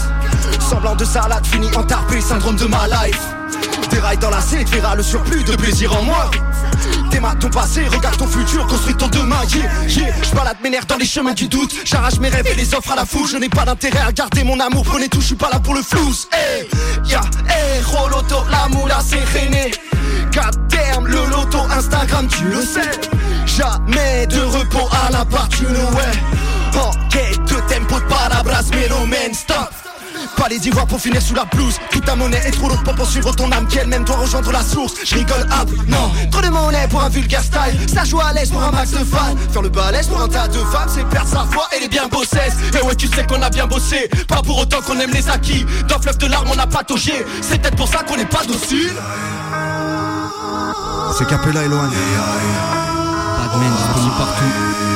Semblant 0.60 0.96
de 0.96 1.06
salade, 1.06 1.46
fini 1.46 1.70
entarpé, 1.76 2.22
syndrome 2.22 2.56
de 2.56 2.66
ma 2.66 2.88
life. 2.88 3.22
Déraille 3.90 4.18
dans 4.18 4.30
la 4.30 4.42
C, 4.42 4.64
verras 4.64 4.96
le 4.96 5.04
surplus 5.04 5.44
de 5.44 5.56
plaisir 5.56 5.96
en 5.96 6.04
moi. 6.04 6.32
Démarre 7.12 7.40
ton 7.40 7.50
passé, 7.50 7.88
regarde 7.88 8.18
ton 8.18 8.28
futur, 8.28 8.66
construis 8.68 8.96
ton 8.96 9.08
demain. 9.08 9.42
Yeah, 9.54 9.70
yeah. 9.88 10.14
Je 10.24 10.36
balade 10.36 10.58
mes 10.64 10.70
nerfs 10.70 10.86
dans 10.86 10.98
les 10.98 11.06
chemins 11.06 11.34
du 11.34 11.48
doute. 11.48 11.74
J'arrache 11.86 12.20
mes 12.20 12.30
rêves 12.30 12.48
et 12.48 12.56
les 12.56 12.74
offres 12.74 12.92
à 12.92 12.96
la 12.96 13.06
foule. 13.06 13.28
Je 13.28 13.38
n'ai 13.38 13.50
pas 13.50 13.66
d'intérêt 13.66 14.02
à 14.08 14.12
garder 14.12 14.44
mon 14.44 14.60
amour. 14.60 14.84
Prenez 14.84 15.10
tout, 15.10 15.22
je 15.22 15.28
suis 15.28 15.36
pas 15.36 15.50
là 15.52 15.60
pour 15.60 15.74
le 15.74 15.82
flou. 15.82 16.14
Hey, 16.32 16.68
ya, 17.06 17.22
hey, 17.48 17.82
Roloto, 17.84 18.44
la 18.50 18.68
moula, 18.70 19.00
c'est 19.02 19.24
rené. 19.38 19.72
Termes, 20.70 21.08
le 21.08 21.26
loto, 21.30 21.60
Instagram, 21.70 22.28
tu 22.28 22.44
le 22.46 22.62
sais. 22.62 23.00
Jamais 23.46 24.26
de 24.28 24.42
repos 24.42 24.90
à 25.06 25.12
la 25.12 25.24
part, 25.24 25.48
tu 25.50 25.64
le 25.64 25.70
ouais. 25.70 26.80
En 26.80 26.92
quête 27.10 27.40
de 27.46 27.56
tempo 27.72 28.00
de 28.00 28.06
palabras, 28.06 28.64
mais 28.72 28.90
no 28.90 29.34
stop. 29.34 29.83
Pas 30.44 30.50
les 30.50 30.68
ivoires 30.68 30.88
pour 30.88 31.00
finir 31.00 31.22
sous 31.22 31.36
la 31.36 31.46
blouse. 31.46 31.78
Toute 31.90 32.04
ta 32.04 32.18
monnaie 32.18 32.42
est 32.46 32.52
trop 32.52 32.68
lourde 32.68 32.84
pour 32.84 32.94
poursuivre 32.96 33.34
ton 33.34 33.50
âme. 33.54 33.66
Qui 33.66 33.78
elle-même 33.78 34.04
doit 34.04 34.18
rejoindre 34.18 34.52
la 34.52 34.62
source. 34.62 34.96
Je 35.06 35.16
rigole 35.16 35.40
hop, 35.40 35.70
non. 35.88 36.12
Trop 36.32 36.42
de 36.42 36.50
monnaie 36.50 36.86
pour 36.90 37.02
un 37.02 37.08
vulgaire 37.08 37.42
style. 37.42 37.80
Ça 37.88 38.04
joue 38.04 38.20
à 38.20 38.34
l'aise 38.34 38.50
pour 38.50 38.62
un 38.62 38.72
max 38.72 38.92
de 38.92 39.06
fans. 39.06 39.38
Faire 39.54 39.62
le 39.62 39.70
balèze 39.70 40.08
pour 40.08 40.20
un 40.20 40.28
tas 40.28 40.50
de 40.50 40.58
femmes 40.58 40.90
C'est 40.94 41.08
perdre 41.08 41.30
sa 41.30 41.46
foi 41.46 41.66
et 41.74 41.80
les 41.80 41.88
bien 41.88 42.08
bossesses 42.08 42.58
Et 42.78 42.86
ouais 42.86 42.94
tu 42.94 43.08
sais 43.08 43.26
qu'on 43.26 43.42
a 43.42 43.50
bien 43.50 43.68
bossé. 43.68 44.10
Pas 44.28 44.42
pour 44.42 44.58
autant 44.58 44.82
qu'on 44.82 45.00
aime 45.00 45.12
les 45.12 45.30
acquis. 45.30 45.66
Dans 45.88 45.98
fleuve 46.02 46.18
de 46.18 46.28
larmes 46.28 46.50
on 46.54 46.60
a 46.60 46.68
pataugé. 46.68 47.26
C'est 47.42 47.62
peut-être 47.62 47.78
pour 47.78 47.88
ça 47.88 48.00
qu'on 48.04 48.18
n'est 48.18 48.26
pas 48.26 48.44
docile. 48.44 48.92
C'est 51.18 51.26
Capella 51.26 51.64
et 51.64 51.70
Lohan. 51.70 51.88
Badman 53.38 53.72
disponible 53.78 54.16
partout 54.18 54.93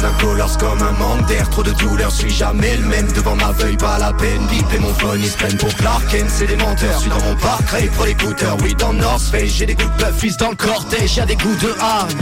d'un 0.00 0.12
colors 0.12 0.56
comme 0.58 0.82
un 0.82 0.92
manque 0.92 1.20
Trop 1.50 1.62
de 1.62 1.72
douleur, 1.72 2.10
suis 2.10 2.30
jamais 2.30 2.76
le 2.76 2.86
même. 2.86 3.10
Devant 3.12 3.36
ma 3.36 3.52
veuille, 3.52 3.76
pas 3.76 3.98
la 3.98 4.12
peine 4.12 4.46
Bip 4.46 4.66
et 4.74 4.78
mon 4.78 4.92
phone, 4.94 5.20
ils 5.20 5.30
se 5.30 5.36
prennent 5.36 5.56
pour 5.56 5.74
Clark 5.74 6.04
C'est 6.28 6.46
des 6.46 6.56
menteurs, 6.56 7.00
suis 7.00 7.10
dans 7.10 7.22
mon 7.22 7.34
parc, 7.36 7.64
pour 7.94 8.04
l'écouteur 8.04 8.56
Oui, 8.62 8.74
dans 8.74 8.92
North 8.92 9.22
Face, 9.22 9.50
j'ai 9.50 9.66
des 9.66 9.74
coups 9.74 9.96
de 9.98 10.12
fils 10.12 10.36
dans 10.36 10.50
le 10.50 10.56
cortège 10.56 11.16
Y'a 11.16 11.26
des 11.26 11.36
goûts 11.36 11.56
de 11.56 11.74
hargne. 11.80 12.16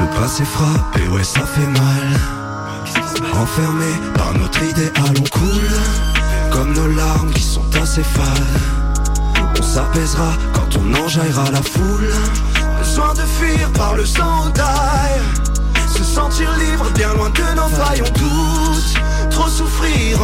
Le 0.00 0.20
passé 0.20 0.44
frappe 0.44 0.98
et 0.98 1.08
ouais, 1.08 1.24
ça 1.24 1.40
fait 1.46 1.66
mal. 1.66 2.20
Enfermé 3.34 3.92
par 4.14 4.34
notre 4.34 4.62
idéal, 4.62 4.92
on 5.18 5.38
coule. 5.38 6.50
Comme 6.50 6.72
nos 6.74 6.88
larmes 6.88 7.32
qui 7.32 7.42
sont 7.42 7.64
assez 7.82 8.02
fades. 8.02 8.26
On 9.58 9.62
s'apaisera 9.62 10.32
quand 10.52 10.78
on 10.78 11.04
enjaillera 11.04 11.50
la 11.50 11.62
foule. 11.62 12.12
Besoin 12.78 13.14
de 13.14 13.20
fuir 13.20 13.70
par 13.72 13.94
le 13.94 14.04
sang 14.04 14.50
d'ail 14.54 15.45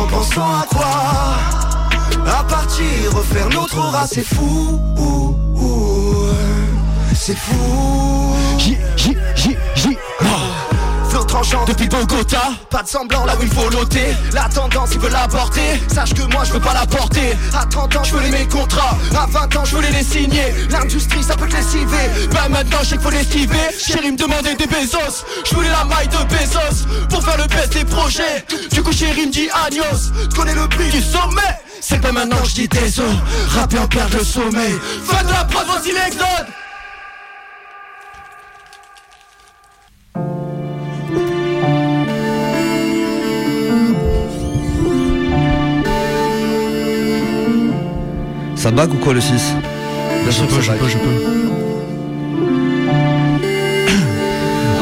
en 0.03 0.07
pensant 0.07 0.43
à 0.43 0.67
quoi 0.69 0.87
À 2.27 2.45
partir, 2.45 2.85
refaire 3.15 3.49
notre 3.51 3.79
aura, 3.79 4.07
c'est 4.07 4.25
fou 4.25 4.79
C'est 7.15 7.37
fou. 7.37 8.35
J, 8.59 8.77
J, 8.97 9.17
J, 9.37 9.57
J, 9.77 9.97
tranchant. 11.33 11.64
Depuis 11.64 11.88
Bogota 11.88 12.42
Pas 12.71 12.83
de 12.83 12.88
semblant 12.88 13.25
là 13.25 13.35
où 13.38 13.42
il 13.42 13.53
faut 13.53 13.68
loter 13.71 14.14
La 14.33 14.49
tendance 14.49 14.90
il 14.92 15.01
veut 15.01 15.09
l'apporter 15.09 15.81
Sache 15.92 16.14
que 16.14 16.23
moi 16.33 16.45
je 16.45 16.53
veux 16.53 16.61
pas 16.61 16.75
la 16.75 16.87
porter. 16.87 17.37
À 17.55 17.64
30 17.64 17.97
ans 17.97 18.05
je 18.05 18.16
les 18.18 18.31
mes 18.31 18.47
contrats. 18.47 18.97
À 19.16 19.27
20 19.27 19.57
ans 19.57 19.64
je 19.64 19.77
veux 19.77 19.83
les 19.90 20.05
signer. 20.05 20.53
L'industrie 20.71 21.23
ça 21.23 21.35
peut 21.35 21.49
te 21.49 21.57
lessiver. 21.57 22.29
Bah 22.33 22.49
maintenant 22.51 22.79
je 22.83 22.88
sais 22.88 22.97
qu'il 22.97 23.01
faut 23.01 23.11
l'esquiver 23.11 23.66
Chérie 23.79 24.12
me 24.12 24.16
demandait 24.16 24.55
des 24.55 24.66
Bezos. 24.66 25.25
Je 25.49 25.55
voulais 25.55 25.71
la 25.71 25.85
maille 25.85 26.09
de 26.09 26.23
Bezos 26.29 26.87
Pour 27.09 27.25
faire 27.25 27.38
le 27.38 27.47
best 27.47 27.73
des 27.73 27.85
projets. 27.85 28.45
Du 28.71 28.83
coup 28.83 28.92
chérie 28.92 29.27
me 29.27 29.33
dit 29.33 29.49
Agnos. 29.66 30.12
Tu 30.31 30.37
connais 30.37 30.55
le 30.55 30.68
prix 30.68 30.90
du 30.90 31.01
sommet. 31.01 31.57
C'est 31.81 32.01
pas 32.01 32.12
maintenant 32.12 32.45
je 32.45 32.55
dis 32.55 32.68
désolé 32.68 33.09
Rapper 33.49 33.79
en 33.79 33.88
perdre 33.88 34.16
le 34.16 34.25
sommeil 34.25 34.75
Fin 35.05 35.25
de 35.25 35.31
la 35.33 35.45
preuve, 35.45 35.66
voici 35.66 35.88
l'exode 35.92 36.47
Ça 48.62 48.70
bague 48.70 48.94
ou 48.94 48.96
quoi 48.98 49.12
le 49.12 49.20
6 49.20 49.57
Je 50.31 50.44
peux, 50.44 50.61
je 50.61 50.70
peux, 50.70 50.88
je 50.88 50.98
peux. 50.98 51.42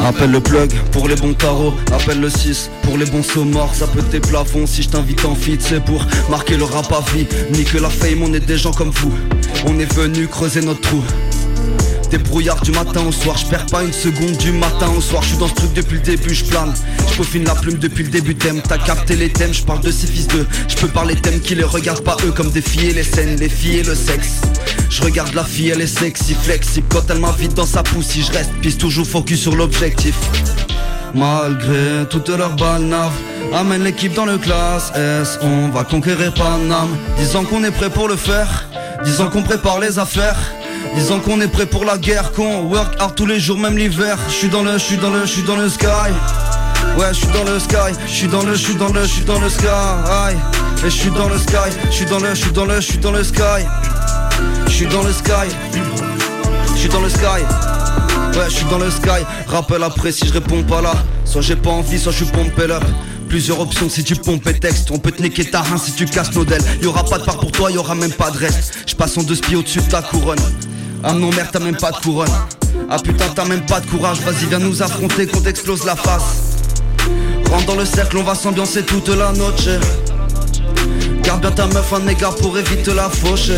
Appelle 0.05 0.29
le 0.29 0.39
plug 0.39 0.71
pour 0.91 1.07
les 1.07 1.15
bons 1.15 1.33
carreaux, 1.33 1.73
appelle 1.91 2.21
le 2.21 2.29
6 2.29 2.69
pour 2.83 2.99
les 2.99 3.05
bons 3.07 3.23
morts, 3.45 3.73
ça 3.73 3.87
peut 3.87 4.03
tes 4.03 4.19
plafonds 4.19 4.67
si 4.67 4.83
je 4.83 4.89
t'invite 4.89 5.25
en 5.25 5.33
fit, 5.33 5.57
c'est 5.59 5.83
pour 5.83 6.05
marquer 6.29 6.57
le 6.57 6.63
rap 6.65 6.93
à 6.93 7.01
vie, 7.11 7.25
ni 7.53 7.63
que 7.63 7.79
la 7.79 7.89
fame, 7.89 8.21
on 8.21 8.31
est 8.35 8.45
des 8.45 8.59
gens 8.59 8.71
comme 8.71 8.91
vous, 8.91 9.13
on 9.65 9.79
est 9.79 9.91
venu 9.91 10.27
creuser 10.27 10.61
notre 10.61 10.81
trou. 10.81 11.01
Des 12.11 12.17
brouillards 12.17 12.59
du 12.61 12.71
matin 12.71 13.01
au 13.07 13.11
soir, 13.13 13.37
je 13.37 13.45
perds 13.45 13.67
pas 13.67 13.83
une 13.83 13.93
seconde 13.93 14.35
du 14.35 14.51
matin 14.51 14.89
au 14.97 14.99
soir, 14.99 15.23
je 15.23 15.29
suis 15.29 15.37
dans 15.37 15.47
ce 15.47 15.53
truc 15.53 15.71
depuis 15.73 15.95
le 15.95 16.01
début, 16.01 16.33
je 16.33 16.43
plane. 16.43 16.73
Je 17.09 17.15
peaufine 17.15 17.45
la 17.45 17.55
plume 17.55 17.77
depuis 17.77 18.03
le 18.03 18.09
début 18.09 18.35
thème, 18.35 18.61
t'as 18.61 18.77
capté 18.77 19.15
les 19.15 19.29
thèmes, 19.29 19.53
je 19.53 19.63
parle 19.63 19.79
de 19.79 19.91
ces 19.91 20.07
fils 20.07 20.27
de. 20.27 20.45
Je 20.67 20.75
peux 20.75 20.89
parler 20.89 21.15
thèmes 21.15 21.39
qui 21.39 21.55
les 21.55 21.63
regardent 21.63 22.03
pas 22.03 22.17
eux 22.25 22.33
comme 22.33 22.51
des 22.51 22.61
filles 22.61 22.89
et 22.89 22.93
les 22.93 23.03
scènes, 23.03 23.37
les 23.37 23.47
filles 23.47 23.77
et 23.77 23.83
le 23.83 23.95
sexe. 23.95 24.41
Je 24.89 25.01
regarde 25.03 25.33
la 25.33 25.45
fille, 25.45 25.69
elle 25.69 25.79
est 25.79 25.87
sexy, 25.87 26.35
flexible. 26.35 26.85
Quand 26.89 27.09
elle 27.09 27.19
m'invite 27.19 27.53
dans 27.53 27.65
sa 27.65 27.81
pousse, 27.81 28.07
si 28.07 28.23
je 28.23 28.31
reste 28.33 28.51
pisse 28.61 28.77
toujours 28.77 29.07
focus 29.07 29.39
sur 29.39 29.55
l'objectif. 29.55 30.15
Malgré 31.15 32.05
toutes 32.09 32.29
leurs 32.29 32.55
balnaves 32.55 33.11
Amène 33.53 33.83
l'équipe 33.83 34.13
dans 34.13 34.25
le 34.25 34.37
classe 34.37 34.93
S. 34.95 35.39
On 35.41 35.69
va 35.69 35.83
conquérir 35.83 36.33
Paname. 36.33 36.95
Disons 37.17 37.43
qu'on 37.43 37.63
est 37.63 37.71
prêt 37.71 37.89
pour 37.89 38.07
le 38.07 38.15
faire. 38.15 38.65
Disons 39.03 39.29
qu'on 39.29 39.43
prépare 39.43 39.79
les 39.79 39.99
affaires 39.99 40.37
Disons 40.95 41.19
qu'on 41.19 41.39
est 41.41 41.47
prêt 41.47 41.65
pour 41.65 41.85
la 41.85 41.97
guerre, 41.97 42.31
qu'on 42.31 42.63
work 42.63 42.95
hard 42.99 43.15
tous 43.15 43.25
les 43.25 43.39
jours, 43.39 43.57
même 43.57 43.77
l'hiver. 43.77 44.17
Je 44.27 44.33
suis 44.33 44.49
dans 44.49 44.63
le, 44.63 44.73
je 44.73 44.83
suis 44.83 44.97
dans 44.97 45.09
le, 45.09 45.21
je 45.21 45.31
suis 45.31 45.43
dans 45.43 45.55
le 45.55 45.69
sky. 45.69 45.85
Ouais, 46.97 47.07
je 47.09 47.19
suis 47.19 47.27
dans 47.27 47.43
le 47.43 47.59
sky, 47.59 47.95
je 48.05 48.11
suis 48.11 48.27
dans 48.27 48.43
le, 48.43 48.53
je 48.53 48.63
suis 48.63 48.75
dans 48.75 48.91
le, 48.91 49.01
je 49.01 49.07
suis 49.07 49.25
dans 49.25 49.39
le 49.39 49.49
sky. 49.49 49.65
Et 50.83 50.89
je 50.89 50.95
suis 50.95 51.11
dans 51.11 51.29
le 51.29 51.37
sky, 51.37 51.55
je 51.85 51.91
suis 51.91 52.05
dans 52.05 52.19
le, 52.19 52.29
je 52.29 52.41
suis 52.41 52.51
dans 52.51 52.65
le, 52.65 52.75
je 52.75 52.81
suis 52.81 52.97
dans 52.97 53.11
le 53.11 53.23
sky. 53.23 53.41
Je 54.67 54.71
suis 54.71 54.87
dans 54.87 55.03
le 55.03 55.13
sky. 55.13 55.31
Je 56.73 56.79
suis 56.79 56.89
dans 56.89 57.01
le 57.01 57.09
sky. 57.09 57.43
Ouais, 58.35 58.45
je 58.49 58.55
suis 58.55 58.65
dans 58.65 58.79
le 58.79 58.89
sky. 58.89 59.23
Rappel 59.47 59.83
après 59.83 60.11
si 60.11 60.27
je 60.27 60.33
réponds 60.33 60.63
pas 60.63 60.81
là. 60.81 60.93
Soit 61.25 61.41
j'ai 61.41 61.55
pas 61.55 61.69
envie, 61.69 61.99
soit 61.99 62.11
je 62.11 62.23
suis 62.23 62.33
pompé 62.33 62.67
là. 62.67 62.79
Plusieurs 63.29 63.61
options 63.61 63.89
si 63.89 64.03
tu 64.03 64.15
pompes 64.15 64.45
et 64.47 64.59
texte 64.59 64.91
On 64.91 64.99
peut 64.99 65.11
te 65.11 65.21
niquer 65.21 65.49
ta 65.49 65.61
rein 65.61 65.77
si 65.77 65.93
tu 65.93 66.05
casses 66.05 66.33
nos 66.33 66.43
Y'aura 66.81 67.05
pas 67.05 67.17
de 67.17 67.23
part 67.23 67.37
pour 67.37 67.49
toi, 67.53 67.71
y'aura 67.71 67.95
même 67.95 68.11
pas 68.11 68.29
de 68.29 68.37
reste 68.37 68.73
Je 68.85 68.93
passe 68.93 69.17
en 69.17 69.23
deux 69.23 69.35
spies 69.35 69.55
au-dessus 69.55 69.79
de 69.79 69.89
ta 69.89 70.01
couronne 70.01 70.37
ah 71.03 71.13
non 71.13 71.29
merde 71.31 71.49
t'as 71.51 71.59
même 71.59 71.77
pas 71.77 71.91
de 71.91 71.97
couronne. 71.97 72.29
Ah 72.89 72.97
putain 72.99 73.25
t'as 73.33 73.45
même 73.45 73.65
pas 73.65 73.79
de 73.79 73.87
courage. 73.87 74.19
Vas-y 74.21 74.45
viens 74.47 74.59
nous 74.59 74.81
affronter 74.83 75.25
qu'on 75.27 75.41
t'explose 75.41 75.85
la 75.85 75.95
face. 75.95 76.57
Rentre 77.49 77.65
dans 77.65 77.75
le 77.75 77.85
cercle 77.85 78.17
on 78.17 78.23
va 78.23 78.35
s'ambiancer 78.35 78.83
toute 78.83 79.09
la 79.09 79.31
noche. 79.31 79.69
Garde 81.23 81.41
bien 81.41 81.51
ta 81.51 81.67
meuf 81.67 81.93
un 81.93 82.07
égard 82.07 82.35
pour 82.35 82.57
éviter 82.57 82.93
la 82.93 83.09
fauche. 83.09 83.51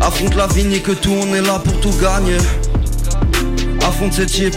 Affronte 0.00 0.34
la 0.34 0.46
vigne 0.48 0.72
et 0.72 0.80
que 0.80 0.92
tout 0.92 1.12
on 1.12 1.34
est 1.34 1.42
là 1.42 1.60
pour 1.60 1.78
tout 1.80 1.94
gagner. 2.00 2.38
Affronte 3.86 4.14
ces 4.14 4.26
types. 4.26 4.56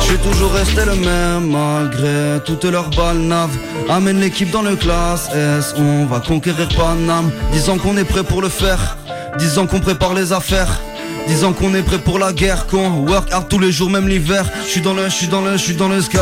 Je 0.00 0.04
suis 0.04 0.18
toujours 0.18 0.52
resté 0.52 0.84
le 0.86 0.94
même 0.94 1.50
malgré 1.50 2.40
toutes 2.44 2.64
leurs 2.64 2.88
balles 2.90 3.18
naves. 3.18 3.56
Amène 3.90 4.20
l'équipe 4.20 4.50
dans 4.50 4.62
le 4.62 4.76
classe 4.76 5.28
S 5.34 5.74
On 5.76 6.06
va 6.06 6.20
conquérir 6.20 6.68
Paname. 6.76 7.30
Disant 7.52 7.76
qu'on 7.76 7.96
est 7.96 8.04
prêt 8.04 8.24
pour 8.24 8.40
le 8.40 8.48
faire 8.48 8.96
Disons 9.36 9.66
qu'on 9.66 9.80
prépare 9.80 10.14
les 10.14 10.32
affaires 10.32 10.80
Disons 11.26 11.52
qu'on 11.52 11.74
est 11.74 11.82
prêt 11.82 11.98
pour 11.98 12.18
la 12.18 12.32
guerre 12.32 12.66
Qu'on 12.66 13.06
work 13.06 13.30
hard 13.32 13.48
tous 13.48 13.58
les 13.58 13.70
jours 13.70 13.90
même 13.90 14.08
l'hiver 14.08 14.48
Je 14.64 14.70
suis 14.70 14.80
dans 14.80 14.94
le, 14.94 15.04
je 15.04 15.14
suis 15.14 15.28
dans 15.28 15.42
le, 15.42 15.52
je 15.52 15.62
suis 15.62 15.74
dans 15.74 15.88
le 15.88 16.00
sky 16.00 16.18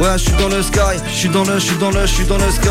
Ouais 0.00 0.12
je 0.14 0.18
suis 0.18 0.32
dans 0.32 0.48
le 0.48 0.62
sky 0.62 0.78
Je 1.08 1.14
suis 1.14 1.28
dans 1.28 1.44
le, 1.44 1.54
je 1.54 1.64
suis 1.64 1.76
dans 1.76 1.90
le, 1.90 2.00
je 2.02 2.06
suis 2.06 2.24
dans 2.24 2.38
le 2.38 2.50
sky 2.50 2.68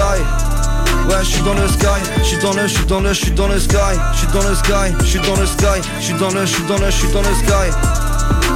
Ouais 1.09 1.17
je 1.21 1.25
suis 1.25 1.41
dans 1.41 1.53
le 1.53 1.67
sky 1.67 1.87
Je 2.19 2.23
suis 2.23 2.37
dans 2.37 2.53
le, 2.53 2.61
je 2.63 2.73
suis 2.73 2.85
dans 2.85 2.99
le, 3.01 3.09
je 3.09 3.19
suis 3.19 3.31
dans 3.31 3.47
le 3.47 3.59
sky 3.59 3.75
Je 4.13 4.17
suis 4.17 4.27
dans 4.27 4.41
le 4.43 4.55
sky 4.55 4.93
Je 5.01 5.05
suis 5.05 5.19
dans 5.19 5.35
le 5.35 5.45
sky 5.45 5.65
Je 5.99 6.13
dans 6.13 6.29
le, 6.29 6.45
je 6.45 6.51
suis 6.53 6.63
dans 6.63 6.77
le, 6.77 6.85
je 6.85 6.91
suis 6.91 7.11
dans 7.11 7.21
le 7.21 7.35
sky 7.35 7.69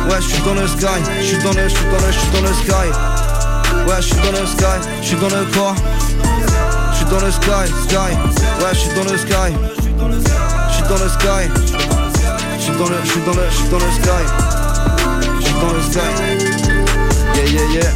Ouais 0.10 0.22
je 0.22 0.28
suis 0.28 0.42
dans 0.44 0.54
le 0.54 0.68
sky 0.68 0.86
Je 1.20 1.26
suis 1.26 1.38
dans 1.40 1.52
le, 1.54 1.64
je 1.64 1.76
suis 1.76 1.86
dans 1.92 2.00
le, 2.00 2.12
je 2.12 2.20
suis 2.20 2.32
dans 2.32 2.42
le 2.42 2.54
sky 2.54 2.90
Ouais 3.88 3.96
je 3.98 4.08
suis 4.08 4.16
dans 4.16 4.32
le 4.32 4.48
sky 4.48 4.88
Je 5.02 5.08
suis 5.08 5.18
dans 5.18 5.30
le 5.30 5.46
quoi 5.54 5.76
Je 6.92 6.98
suis 6.98 7.06
dans 7.06 7.20
le 7.20 7.32
sky, 7.32 7.72
sky 7.84 7.96
Ouais 8.64 8.74
je 8.74 8.80
suis 8.80 8.94
dans 8.96 9.04
le 9.04 9.18
sky 9.18 9.82
dans 10.88 10.98
le 10.98 11.10
sky. 11.10 11.50
Je 12.58 12.62
suis 12.62 12.74
dans 12.74 12.90
le, 12.90 12.96
je 13.04 13.12
suis 13.12 13.22
dans 13.22 13.34
le, 13.34 13.44
je 13.50 13.56
suis 13.56 13.70
dans 13.70 13.78
le 13.78 13.92
sky. 13.92 14.24
Je 15.40 15.46
suis 15.46 15.54
dans 15.56 15.74
le 15.74 15.82
sky. 15.82 16.00
Yeah 17.36 17.46
yeah 17.46 17.66
yeah. 17.74 17.92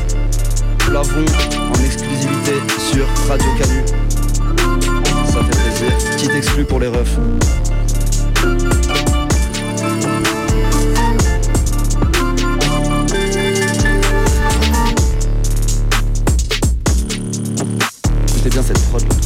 L'avons 0.92 1.26
en 1.26 1.84
exclusivité 1.84 2.54
sur 2.78 3.06
Radio 3.28 3.50
Canu. 3.58 3.84
Ça 5.28 5.40
fait 5.44 5.58
plaisir. 5.64 5.92
Petit 6.12 6.32
exclu 6.38 6.66
pour 6.66 6.80
les 6.80 6.88
refs. 6.88 7.18
Écoutez 18.28 18.50
bien 18.50 18.62
cette 18.62 18.82
prod 18.90 19.25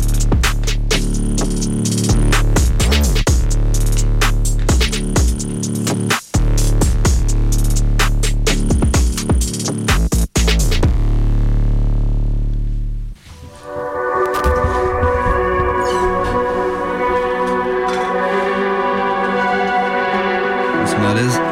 that 21.02 21.18
is. 21.18 21.49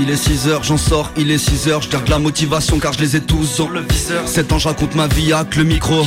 Il 0.00 0.10
est 0.10 0.14
6h, 0.14 0.62
j'en 0.62 0.76
sors, 0.76 1.10
il 1.16 1.30
est 1.30 1.36
6h, 1.36 1.82
je 1.82 1.88
garde 1.88 2.08
la 2.08 2.18
motivation 2.18 2.78
car 2.78 2.92
je 2.92 3.00
les 3.00 3.16
ai 3.16 3.20
tous 3.20 3.60
le 3.72 3.80
viseur. 3.80 4.26
7 4.26 4.52
ans 4.52 4.58
je 4.58 4.68
raconte 4.68 4.94
ma 4.94 5.06
vie 5.06 5.32
avec 5.32 5.56
le 5.56 5.64
micro. 5.64 6.04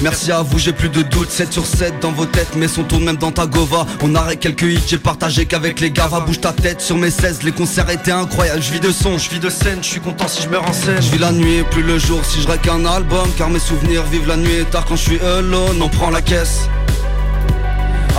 Merci 0.00 0.30
à 0.30 0.42
vous, 0.42 0.58
j'ai 0.58 0.72
plus 0.72 0.88
de 0.88 1.02
doutes. 1.02 1.30
7 1.30 1.52
sur 1.52 1.66
7 1.66 1.94
dans 2.00 2.12
vos 2.12 2.26
têtes, 2.26 2.54
mais 2.56 2.68
son 2.68 2.84
tourne 2.84 3.04
même 3.04 3.16
dans 3.16 3.32
ta 3.32 3.46
gova. 3.46 3.84
On 4.02 4.14
arrête 4.14 4.38
quelques 4.38 4.62
hits, 4.62 4.82
j'ai 4.86 4.98
partagé 4.98 5.46
qu'avec 5.46 5.80
les 5.80 5.90
gars. 5.90 6.06
Va 6.06 6.20
bouge 6.20 6.40
ta 6.40 6.52
tête 6.52 6.80
sur 6.80 6.96
mes 6.96 7.10
16, 7.10 7.42
les 7.42 7.52
concerts 7.52 7.90
étaient 7.90 8.12
incroyables 8.12 8.62
Je 8.62 8.72
vis 8.72 8.80
de 8.80 8.92
son, 8.92 9.18
je 9.18 9.28
vis 9.28 9.40
de 9.40 9.50
scène, 9.50 9.78
je 9.82 9.88
suis 9.88 10.00
content 10.00 10.28
si 10.28 10.42
je 10.42 10.48
me 10.48 10.58
renseigne. 10.58 11.00
Je 11.00 11.10
vis 11.10 11.18
la 11.18 11.32
nuit, 11.32 11.64
plus 11.70 11.82
le 11.82 11.98
jour 11.98 12.24
si 12.24 12.40
je 12.40 12.46
règle 12.46 12.70
un 12.70 12.86
album. 12.86 13.28
Car 13.36 13.50
mes 13.50 13.58
souvenirs 13.58 14.04
vivent 14.04 14.28
la 14.28 14.36
nuit 14.36 14.54
et 14.60 14.64
tard 14.64 14.84
quand 14.84 14.96
je 14.96 15.02
suis 15.02 15.20
alone. 15.20 15.82
On 15.82 15.88
prend 15.88 16.10
la 16.10 16.22
caisse 16.22 16.68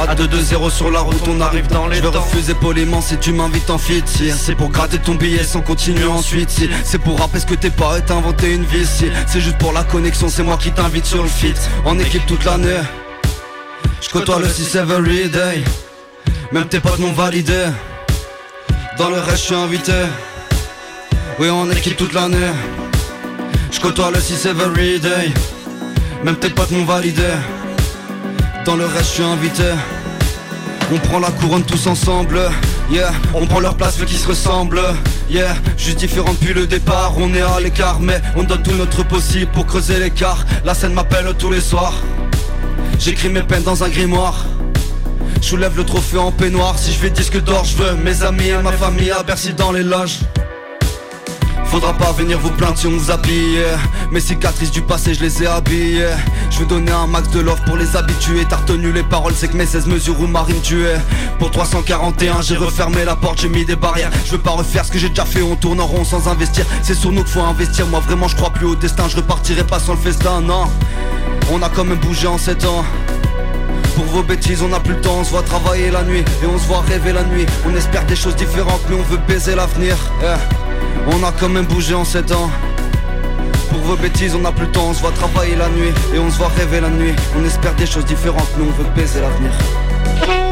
à 0.07 0.15
2-2-0 0.15 0.71
sur 0.71 0.91
la 0.91 1.01
route, 1.01 1.21
on 1.27 1.41
arrive 1.41 1.67
dans 1.67 1.87
les 1.87 1.97
Je 1.97 2.01
vais 2.01 2.17
refuser 2.17 2.53
poliment 2.53 3.01
si 3.01 3.17
tu 3.17 3.33
m'invites 3.33 3.69
en 3.69 3.77
fit 3.77 4.03
si 4.05 4.31
C'est 4.31 4.55
pour 4.55 4.69
gratter 4.69 4.97
ton 4.97 5.15
billet 5.15 5.43
sans 5.43 5.61
continuer 5.61 6.05
ensuite. 6.05 6.49
Si 6.49 6.69
C'est 6.83 6.99
pour 6.99 7.19
rappeler 7.19 7.41
ce 7.41 7.45
que 7.45 7.55
t'es 7.55 7.69
pas 7.69 7.97
et 7.97 8.01
t'inventer 8.01 8.53
une 8.53 8.63
vie. 8.63 8.85
Si 8.85 9.07
C'est 9.27 9.41
juste 9.41 9.57
pour 9.57 9.73
la 9.73 9.83
connexion, 9.83 10.29
c'est 10.29 10.43
moi 10.43 10.57
qui 10.57 10.71
t'invite 10.71 11.05
sur 11.05 11.21
le 11.23 11.29
fit 11.29 11.53
En 11.85 11.99
équipe 11.99 12.25
toute 12.25 12.45
l'année 12.45 12.81
Je 14.01 14.09
côtoie 14.09 14.39
le 14.39 14.47
6 14.47 14.75
every 14.75 15.29
day 15.29 15.63
Même 16.51 16.67
tes 16.67 16.79
potes 16.79 16.99
m'ont 16.99 17.13
validé. 17.13 17.65
Dans 18.97 19.09
le 19.09 19.19
reste 19.19 19.37
je 19.37 19.45
suis 19.45 19.55
invité. 19.55 19.93
Oui 21.39 21.49
en 21.49 21.69
équipe 21.71 21.97
toute 21.97 22.13
l'année 22.13 22.51
Je 23.71 23.79
côtoie 23.79 24.11
le 24.11 24.19
6 24.19 24.45
every 24.45 24.99
day 24.99 25.31
Même 26.23 26.35
tes 26.37 26.49
potes 26.49 26.71
m'ont 26.71 26.85
validé 26.85 27.23
dans 28.69 28.75
le 28.75 28.85
reste 28.85 29.09
je 29.09 29.13
suis 29.15 29.23
invité. 29.23 29.63
On 30.93 30.97
prend 30.99 31.17
la 31.17 31.31
couronne 31.31 31.63
tous 31.63 31.87
ensemble 31.87 32.39
Yeah, 32.91 33.11
on 33.33 33.47
prend 33.47 33.61
leur 33.61 33.75
place, 33.75 33.97
vu 33.97 34.05
qui 34.05 34.13
se 34.13 34.27
ressemblent 34.27 34.83
Yeah, 35.27 35.55
juste 35.75 35.97
différent 35.97 36.33
depuis 36.33 36.53
le 36.53 36.67
départ 36.67 37.13
On 37.17 37.33
est 37.33 37.41
à 37.41 37.59
l'écart 37.59 37.99
mais 37.99 38.21
on 38.35 38.43
donne 38.43 38.61
tout 38.61 38.73
notre 38.73 39.01
possible 39.01 39.51
pour 39.53 39.65
creuser 39.65 39.97
l'écart. 39.99 40.45
La 40.65 40.75
scène 40.75 40.93
m'appelle 40.93 41.33
tous 41.35 41.49
les 41.49 41.61
soirs. 41.61 41.95
J'écris 42.99 43.29
mes 43.29 43.41
peines 43.41 43.63
dans 43.63 43.83
un 43.83 43.89
grimoire. 43.89 44.45
Je 45.41 45.55
le 45.55 45.83
trophée 45.83 46.19
en 46.19 46.31
peignoir. 46.31 46.77
Si 46.77 46.91
je 46.91 46.97
fais 46.97 47.09
disque 47.09 47.41
d'or, 47.41 47.65
je 47.65 47.75
veux 47.75 47.95
mes 47.95 48.21
amis 48.21 48.49
et 48.49 48.61
ma 48.61 48.73
famille 48.73 49.09
à 49.09 49.23
Bercy 49.23 49.53
dans 49.53 49.71
les 49.71 49.83
loges. 49.83 50.19
Faudra 51.65 51.93
pas 51.93 52.11
venir 52.11 52.39
vous 52.39 52.49
plaindre 52.49 52.77
si 52.77 52.87
on 52.87 52.91
vous 52.91 53.11
habille 53.11 53.59
Mes 54.11 54.19
cicatrices 54.19 54.71
du 54.71 54.81
passé 54.81 55.13
je 55.13 55.21
les 55.21 55.43
ai 55.43 55.47
habillées 55.47 56.07
Je 56.49 56.59
veux 56.59 56.65
donner 56.65 56.91
un 56.91 57.07
max 57.07 57.29
de 57.29 57.39
love 57.39 57.61
pour 57.65 57.77
les 57.77 57.95
habitués. 57.95 58.45
T'as 58.49 58.57
retenu 58.57 58.91
les 58.91 59.03
paroles 59.03 59.33
c'est 59.35 59.47
que 59.47 59.57
mes 59.57 59.65
16 59.65 59.87
mesures 59.87 60.19
où 60.19 60.27
Marine 60.27 60.61
tuait 60.61 60.99
Pour 61.37 61.51
341 61.51 62.41
j'ai 62.41 62.57
refermé 62.57 63.05
la 63.05 63.15
porte 63.15 63.41
j'ai 63.41 63.49
mis 63.49 63.65
des 63.65 63.75
barrières. 63.75 64.11
Je 64.25 64.31
veux 64.31 64.37
pas 64.39 64.51
refaire 64.51 64.85
ce 64.85 64.91
que 64.91 64.99
j'ai 64.99 65.09
déjà 65.09 65.25
fait 65.25 65.41
on 65.41 65.55
tourne 65.55 65.79
en 65.79 65.85
rond 65.85 66.03
sans 66.03 66.27
investir. 66.27 66.65
C'est 66.81 66.95
sur 66.95 67.11
nous 67.11 67.23
qu'il 67.23 67.33
faut 67.33 67.41
investir. 67.41 67.87
Moi 67.87 67.99
vraiment 67.99 68.27
je 68.27 68.35
crois 68.35 68.49
plus 68.49 68.65
au 68.65 68.75
destin. 68.75 69.07
Je 69.07 69.17
repartirai 69.17 69.63
pas 69.63 69.79
sans 69.79 69.93
le 69.93 69.99
festin 69.99 70.41
non. 70.41 70.65
On 71.51 71.61
a 71.61 71.69
quand 71.69 71.85
même 71.85 71.99
bougé 71.99 72.27
en 72.27 72.37
7 72.37 72.65
ans. 72.65 72.83
Pour 73.95 74.05
vos 74.05 74.23
bêtises 74.23 74.61
on 74.61 74.73
a 74.73 74.79
plus 74.79 74.93
le 74.93 75.01
temps, 75.01 75.17
on 75.19 75.23
se 75.23 75.31
voit 75.31 75.43
travailler 75.43 75.91
la 75.91 76.03
nuit 76.03 76.23
Et 76.41 76.45
on 76.45 76.57
se 76.57 76.65
voit 76.67 76.81
rêver 76.81 77.11
la 77.11 77.23
nuit. 77.23 77.45
On 77.67 77.75
espère 77.75 78.05
des 78.05 78.15
choses 78.15 78.35
différentes 78.35 78.81
mais 78.89 78.95
on 78.95 79.03
veut 79.03 79.19
baiser 79.27 79.55
l'avenir. 79.55 79.95
On 81.07 81.23
a 81.23 81.31
quand 81.31 81.49
même 81.49 81.65
bougé 81.65 81.93
en 81.95 82.05
7 82.05 82.31
ans 82.31 82.49
Pour 83.69 83.79
vos 83.81 83.95
bêtises 83.95 84.35
on 84.35 84.45
a 84.45 84.51
plus 84.51 84.65
le 84.65 84.71
temps 84.71 84.89
On 84.89 84.93
se 84.93 85.01
voit 85.01 85.11
travailler 85.11 85.55
la 85.55 85.69
nuit. 85.69 85.93
Et 86.13 86.19
on 86.19 86.29
se 86.29 86.37
voit 86.37 86.49
rêver 86.49 86.81
la 86.81 86.89
nuit. 86.89 87.15
On 87.37 87.45
espère 87.45 87.73
des 87.75 87.85
choses 87.85 88.05
différentes 88.05 88.49
Mais 88.57 88.63
on 88.63 88.71
veut 88.71 88.89
baiser 88.95 89.21
l'avenir 89.21 90.48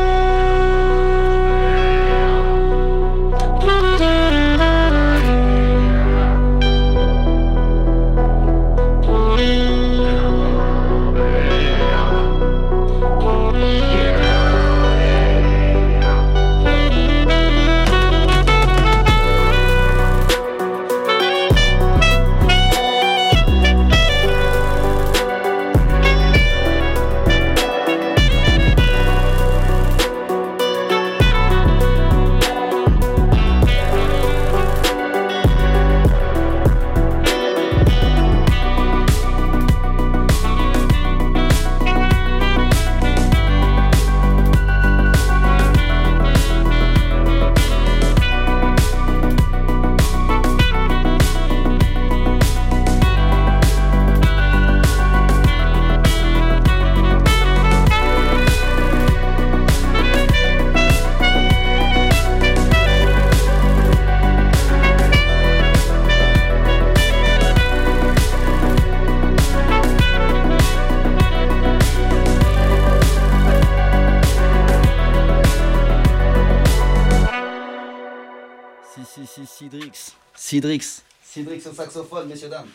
Cidrix. 80.58 81.04
Cidrix 81.24 81.62
au 81.68 81.72
saxophone, 81.76 82.28
messieurs, 82.28 82.50
dames. 82.50 82.66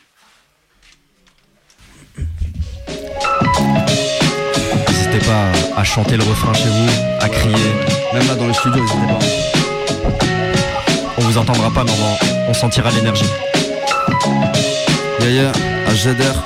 N'hésitez 4.88 5.26
pas 5.26 5.50
à 5.76 5.82
chanter 5.82 6.16
le 6.16 6.22
refrain 6.22 6.54
chez 6.54 6.68
vous, 6.68 6.88
à 7.20 7.28
crier. 7.28 7.72
Même 8.14 8.28
là 8.28 8.36
dans 8.36 8.46
le 8.46 8.52
studio, 8.52 8.80
n'hésitez 8.80 9.06
pas. 9.08 9.18
On 11.18 11.22
vous 11.22 11.38
entendra 11.38 11.72
pas, 11.72 11.82
mais 11.82 11.90
on, 11.90 12.50
on 12.50 12.54
sentira 12.54 12.88
l'énergie. 12.92 13.26
Yaya, 15.18 15.50
HZR, 15.88 16.36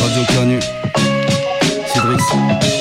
Radio 0.00 0.22
Canu, 0.32 0.58
Cidrix. 1.92 2.75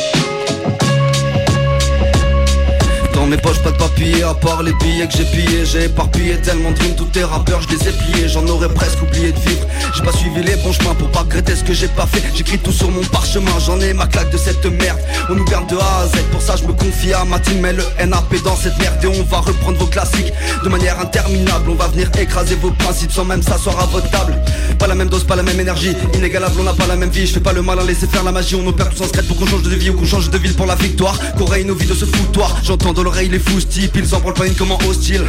Dans 3.26 3.32
mes 3.32 3.38
poches 3.38 3.64
pas 3.64 3.72
de 3.72 3.78
papier 3.78 4.22
à 4.22 4.36
part 4.36 4.62
les 4.62 4.72
billets 4.74 5.08
que 5.08 5.18
j'ai 5.18 5.26
pillés. 5.26 5.66
J'ai 5.66 5.86
éparpillé 5.86 6.40
tellement 6.42 6.70
de 6.70 6.80
rimes, 6.80 6.94
tous 6.96 7.06
tes 7.06 7.24
rappeurs 7.24 7.60
je 7.64 7.70
les 7.70 7.90
ai 7.90 7.92
pliés. 7.92 8.28
J'en 8.28 8.46
aurais 8.46 8.70
presque 8.70 9.02
oublié 9.02 9.32
de 9.32 9.40
vivre. 9.40 9.66
J'ai 9.96 10.04
pas 10.04 10.12
suivi 10.12 10.44
les 10.44 10.56
bons 10.58 10.72
chemins 10.72 10.94
pour 10.94 11.10
pas 11.10 11.22
regretter 11.22 11.56
ce 11.56 11.64
que 11.64 11.74
j'ai 11.74 11.88
pas 11.88 12.06
fait. 12.06 12.22
J'écris 12.36 12.60
tout 12.60 12.72
sur 12.72 12.92
mon 12.92 13.02
parchemin, 13.06 13.58
j'en 13.66 13.80
ai 13.80 13.96
ma 13.96 14.06
claque 14.06 14.30
de 14.30 14.38
cette 14.38 14.64
merde. 14.66 15.00
On 15.28 15.34
nous 15.34 15.46
garde 15.46 15.68
de 15.72 15.76
A 15.76 16.02
à 16.04 16.08
Z, 16.08 16.22
pour 16.32 16.40
ça 16.40 16.56
je 16.56 16.66
me 16.66 16.74
confie 16.74 17.14
à 17.14 17.26
ma 17.26 17.40
team. 17.40 17.62
Mais 17.62 17.74
le 17.74 17.84
NAP 18.06 18.44
dans 18.44 18.56
cette 18.56 18.78
merde 18.78 19.04
et 19.04 19.08
on 19.08 19.24
va 19.24 19.40
reprendre 19.40 19.80
vos 19.80 19.88
classiques. 19.88 20.32
De 20.64 20.70
manière 20.70 21.00
interminable, 21.00 21.72
on 21.72 21.76
va 21.76 21.88
venir 21.88 22.12
écraser 22.20 22.54
vos 22.54 22.70
principes 22.70 23.12
sans 23.12 23.26
même 23.26 23.42
s'asseoir 23.42 23.80
à 23.80 23.88
votre 23.88 24.10
table. 24.12 24.38
Pas 24.78 24.86
la 24.86 24.94
même 24.94 25.10
dose, 25.10 25.24
pas 25.24 25.36
la 25.36 25.42
même 25.42 25.60
énergie, 25.60 25.96
inégalable 26.14 26.58
on 26.60 26.64
n'a 26.64 26.74
pas 26.74 26.86
la 26.86 26.96
même 26.96 27.10
vie. 27.10 27.26
Je 27.26 27.34
fais 27.34 27.40
pas 27.40 27.54
le 27.54 27.64
mal 27.64 27.80
à 27.80 27.84
laisser 27.84 28.06
faire 28.06 28.24
la 28.24 28.32
magie, 28.32 28.54
on 28.54 28.68
opère 28.68 28.90
tous 28.90 29.02
en 29.02 29.08
secret 29.08 29.24
pour 29.24 29.36
qu'on 29.36 29.48
change 29.48 29.64
de 29.64 29.70
vie 29.74 29.90
ou 29.90 29.96
qu'on 29.96 30.06
change 30.06 30.30
de 30.30 30.38
ville 30.38 30.54
pour 30.54 30.68
la 30.68 30.76
victoire. 30.76 31.18
Qu'on 31.40 31.46
nos 31.66 31.74
vies 31.74 31.88
de 31.88 31.96
ce 31.96 32.06
foutoir, 32.06 32.56
j'entends 32.64 32.94
dans 32.94 33.15
il 33.24 33.32
les 33.32 33.40
foustilles, 33.40 33.90
ils 33.96 34.08
s'en 34.08 34.20
branlent 34.20 34.34
pas 34.34 34.48
une 34.48 34.56
comment 34.56 34.78
hostile. 34.88 35.24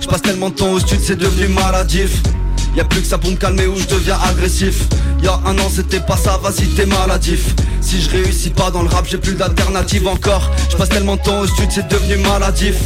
Je 0.00 0.06
passe 0.06 0.22
tellement 0.22 0.50
de 0.50 0.54
temps 0.54 0.70
au 0.70 0.78
stud, 0.78 0.98
c'est 1.02 1.16
devenu 1.16 1.48
maladif. 1.48 2.22
Y'a 2.76 2.84
plus 2.84 3.00
que 3.00 3.06
ça 3.06 3.18
pour 3.18 3.30
me 3.30 3.36
calmer 3.36 3.66
ou 3.66 3.76
je 3.76 3.86
deviens 3.86 4.18
agressif. 4.28 4.84
Y'a 5.22 5.40
un 5.46 5.58
an 5.58 5.68
c'était 5.74 6.00
pas 6.00 6.16
ça, 6.16 6.38
vas-y 6.42 6.66
t'es 6.68 6.86
maladif. 6.86 7.54
Si 7.80 8.00
je 8.00 8.10
réussis 8.10 8.50
pas 8.50 8.70
dans 8.70 8.82
le 8.82 8.88
rap, 8.88 9.06
j'ai 9.08 9.18
plus 9.18 9.34
d'alternative 9.34 10.06
encore. 10.06 10.50
Je 10.70 10.76
passe 10.76 10.88
tellement 10.88 11.16
de 11.16 11.22
temps 11.22 11.40
au 11.40 11.46
stud, 11.46 11.68
c'est 11.70 11.88
devenu 11.88 12.16
maladif. 12.18 12.76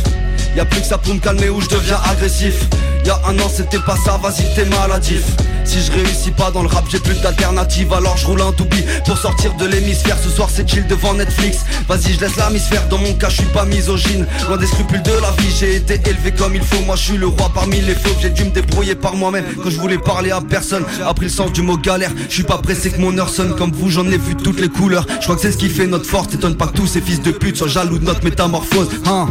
Y'a 0.57 0.65
plus 0.65 0.81
que 0.81 0.87
ça 0.87 0.99
pour 0.99 1.15
me 1.15 1.21
calmer 1.21 1.49
ou 1.49 1.61
je 1.61 1.69
deviens 1.69 1.99
agressif. 2.11 2.55
Y'a 3.05 3.21
un 3.27 3.39
an 3.39 3.51
c'était 3.55 3.79
pas 3.79 3.97
ça, 4.05 4.19
vas-y 4.23 4.55
t'es 4.55 4.65
maladif. 4.65 5.25
Si 5.65 5.81
je 5.81 5.93
réussis 5.93 6.31
pas 6.33 6.51
dans 6.51 6.63
le 6.63 6.69
rap, 6.69 6.85
j'ai 6.91 6.99
plus 6.99 7.21
d'alternative, 7.21 7.93
alors 7.93 8.17
je 8.17 8.27
roule 8.27 8.43
un 8.43 8.53
toupie 8.53 8.85
pour 9.07 9.17
sortir 9.17 9.55
de 9.55 9.67
l'hémisphère. 9.67 10.17
Ce 10.23 10.29
soir 10.29 10.49
c'est 10.53 10.69
chill 10.69 10.87
devant 10.87 11.15
Netflix. 11.15 11.59
Vas-y, 11.89 12.15
je 12.15 12.21
laisse 12.21 12.37
l'hémisphère. 12.37 12.89
Dans 12.89 12.99
mon 12.99 13.13
cas, 13.15 13.29
je 13.29 13.37
suis 13.37 13.53
pas 13.53 13.65
misogyne. 13.65 14.27
Loin 14.49 14.57
des 14.57 14.67
scrupules 14.67 15.03
de 15.03 15.13
la 15.13 15.31
vie, 15.33 15.55
j'ai 15.59 15.77
été 15.77 16.01
élevé 16.09 16.33
comme 16.33 16.55
il 16.55 16.63
faut. 16.63 16.81
Moi, 16.85 16.97
je 16.97 17.03
suis 17.03 17.17
le 17.17 17.27
roi 17.27 17.51
parmi 17.55 17.81
les 17.81 17.95
faux. 17.95 18.11
J'ai 18.21 18.31
dû 18.31 18.45
me 18.45 18.51
débrouiller 18.51 18.95
par 18.95 19.15
moi-même 19.15 19.45
quand 19.63 19.71
je 19.71 19.79
voulais 19.79 19.99
parler 19.99 20.31
à 20.31 20.41
personne. 20.41 20.85
Après 21.07 21.27
le 21.27 21.31
sens 21.31 21.53
du 21.53 21.63
mot 21.63 21.77
galère, 21.77 22.11
je 22.29 22.35
suis 22.35 22.43
pas 22.43 22.59
pressé 22.59 22.91
que 22.91 23.01
mon 23.01 23.17
heure 23.19 23.29
sonne. 23.29 23.55
Comme 23.55 23.73
vous, 23.73 23.91
j'en 23.91 24.07
ai 24.07 24.19
vu 24.19 24.35
toutes 24.35 24.61
les 24.61 24.69
couleurs. 24.69 25.07
Je 25.21 25.25
crois 25.25 25.37
que 25.37 25.43
c'est 25.43 25.53
ce 25.53 25.59
qui 25.59 25.69
fait 25.69 25.87
notre 25.87 26.07
force. 26.07 26.29
T'étonne 26.29 26.57
pas 26.57 26.67
que 26.67 26.77
tous 26.77 26.87
ces 26.87 27.01
fils 27.01 27.23
de 27.23 27.31
pute 27.31 27.57
soient 27.57 27.69
jaloux 27.69 27.99
de 27.99 28.05
notre 28.05 28.25
métamorphose. 28.25 28.89
Hein 29.07 29.29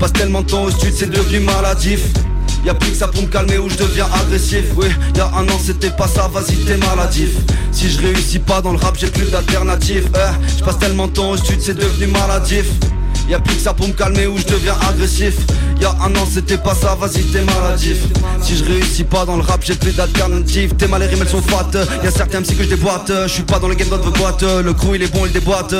passe 0.00 0.14
tellement 0.14 0.40
de 0.40 0.46
temps 0.46 0.62
au 0.62 0.70
sud, 0.70 0.94
c'est 0.96 1.10
devenu 1.10 1.40
maladif. 1.40 2.00
Y'a 2.64 2.74
plus 2.74 2.90
que 2.90 2.96
ça 2.96 3.08
pour 3.08 3.22
me 3.22 3.26
calmer 3.28 3.58
ou 3.58 3.68
je 3.70 3.76
deviens 3.76 4.06
agressif. 4.22 4.64
Oui, 4.76 4.86
y'a 5.16 5.26
un 5.34 5.48
an 5.48 5.58
c'était 5.64 5.90
pas 5.90 6.06
ça, 6.06 6.28
vas-y 6.32 6.56
t'es 6.56 6.76
maladif. 6.76 7.30
Si 7.72 7.90
je 7.90 8.00
réussis 8.00 8.38
pas 8.38 8.60
dans 8.60 8.72
le 8.72 8.78
rap 8.78 8.96
j'ai 8.98 9.06
plus 9.06 9.30
d'alternative. 9.30 10.08
Eh, 10.14 10.58
Je 10.58 10.64
passe 10.64 10.78
tellement 10.78 11.06
de 11.06 11.12
temps 11.12 11.30
au 11.30 11.36
sud 11.38 11.58
c'est 11.60 11.74
devenu 11.78 12.08
maladif. 12.08 12.66
Y'a 13.28 13.38
plus 13.38 13.54
que 13.54 13.62
ça 13.62 13.72
pour 13.72 13.88
me 13.88 13.92
calmer 13.92 14.26
ou 14.26 14.36
je 14.36 14.44
deviens 14.44 14.74
agressif. 14.88 15.34
Y'a 15.80 15.90
un 16.02 16.14
an 16.16 16.26
c'était 16.30 16.58
pas 16.58 16.74
ça, 16.74 16.94
vas-y 17.00 17.22
t'es 17.22 17.42
maladif. 17.42 17.96
Si 18.42 18.56
je 18.56 18.64
réussis 18.64 19.04
pas 19.04 19.24
dans 19.24 19.36
le 19.36 19.42
rap 19.42 19.60
j'ai 19.64 19.74
plus 19.74 19.92
d'alternative. 19.96 20.74
T'es 20.76 20.86
mal 20.86 21.00
les 21.00 21.18
elles 21.18 21.28
sont 21.28 21.40
fat. 21.40 21.70
Y'a 22.04 22.10
certains 22.10 22.42
psy 22.42 22.56
que 22.56 22.64
je 22.64 22.68
déboîte. 22.68 23.10
Je 23.22 23.32
suis 23.32 23.42
pas 23.42 23.58
dans 23.58 23.68
le 23.68 23.74
game 23.74 23.88
d'autres 23.88 24.12
boîte. 24.12 24.42
Le 24.42 24.72
crew 24.74 24.96
il 24.96 25.02
est 25.02 25.12
bon 25.12 25.24
il 25.24 25.32
déboîte. 25.32 25.74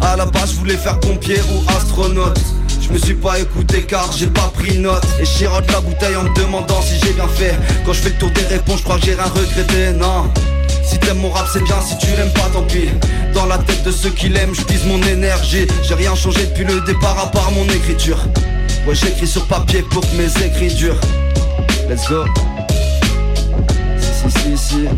À 0.00 0.16
la 0.16 0.26
base 0.26 0.52
je 0.52 0.56
voulais 0.58 0.76
faire 0.76 1.00
pompier 1.00 1.40
ou 1.50 1.70
astronaute 1.76 2.38
je 2.84 2.92
me 2.92 2.98
suis 2.98 3.14
pas 3.14 3.38
écouté 3.38 3.82
car 3.82 4.10
j'ai 4.12 4.26
pas 4.26 4.50
pris 4.54 4.78
note. 4.78 5.04
Et 5.20 5.24
chirote 5.24 5.70
la 5.70 5.80
bouteille 5.80 6.16
en 6.16 6.24
me 6.24 6.34
demandant 6.34 6.80
si 6.82 6.98
j'ai 7.00 7.12
bien 7.12 7.28
fait. 7.28 7.56
Quand 7.84 7.92
je 7.92 8.00
fais 8.00 8.08
le 8.10 8.16
tour 8.16 8.30
des 8.30 8.42
réponses 8.42 8.78
je 8.78 8.84
crois 8.84 8.98
que 8.98 9.06
j'ai 9.06 9.14
rien 9.14 9.24
regretté 9.24 9.92
Non. 9.92 10.30
Si 10.84 10.98
t'aimes 10.98 11.18
mon 11.18 11.30
rap 11.30 11.46
c'est 11.52 11.62
bien, 11.64 11.80
si 11.80 11.96
tu 11.98 12.06
l'aimes 12.16 12.32
pas 12.32 12.48
tant 12.52 12.62
pis. 12.62 12.88
Dans 13.32 13.46
la 13.46 13.58
tête 13.58 13.82
de 13.84 13.90
ceux 13.90 14.10
qui 14.10 14.28
l'aiment, 14.28 14.54
je 14.54 14.62
pise 14.62 14.84
mon 14.86 15.00
énergie. 15.02 15.66
J'ai 15.82 15.94
rien 15.94 16.14
changé 16.14 16.46
depuis 16.46 16.64
le 16.64 16.80
départ 16.82 17.18
à 17.18 17.30
part 17.30 17.50
mon 17.52 17.64
écriture. 17.64 18.18
Ouais 18.86 18.94
j'écris 18.94 19.26
sur 19.26 19.46
papier 19.46 19.82
pour 19.82 20.02
que 20.02 20.16
mes 20.16 20.46
écrits 20.46 20.74
durent. 20.74 21.00
Let's 21.88 22.08
go. 22.08 22.24
Si 23.98 24.30
si 24.30 24.56
si 24.56 24.58
si. 24.58 24.88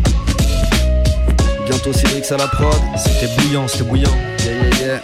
Bientôt 1.65 1.93
Cyrix 1.93 2.31
à 2.31 2.37
la 2.37 2.47
prod. 2.47 2.75
C'était 2.97 3.33
bouillant, 3.37 3.67
c'était 3.67 3.85
bouillant. 3.85 4.15
Yeah 4.45 4.53
yeah 4.53 4.85
yeah. 4.85 5.03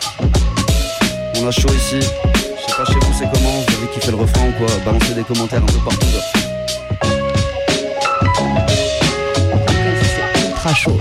On 1.41 1.47
a 1.47 1.51
chaud 1.51 1.69
ici 1.69 1.99
sais 2.73 2.77
pas 2.77 2.85
chez 2.85 2.99
vous 2.99 3.13
c'est 3.13 3.29
comment, 3.31 3.59
vous 3.67 3.75
avez 3.77 3.87
kiffé 3.93 4.11
le 4.11 4.17
refrain 4.17 4.47
ou 4.47 4.51
quoi 4.53 4.67
Balancez 4.85 5.13
des 5.13 5.23
commentaires 5.23 5.61
un 5.61 5.65
peu 5.65 5.79
partout 5.79 6.07
Ultra 10.49 10.73
chaud 10.73 10.97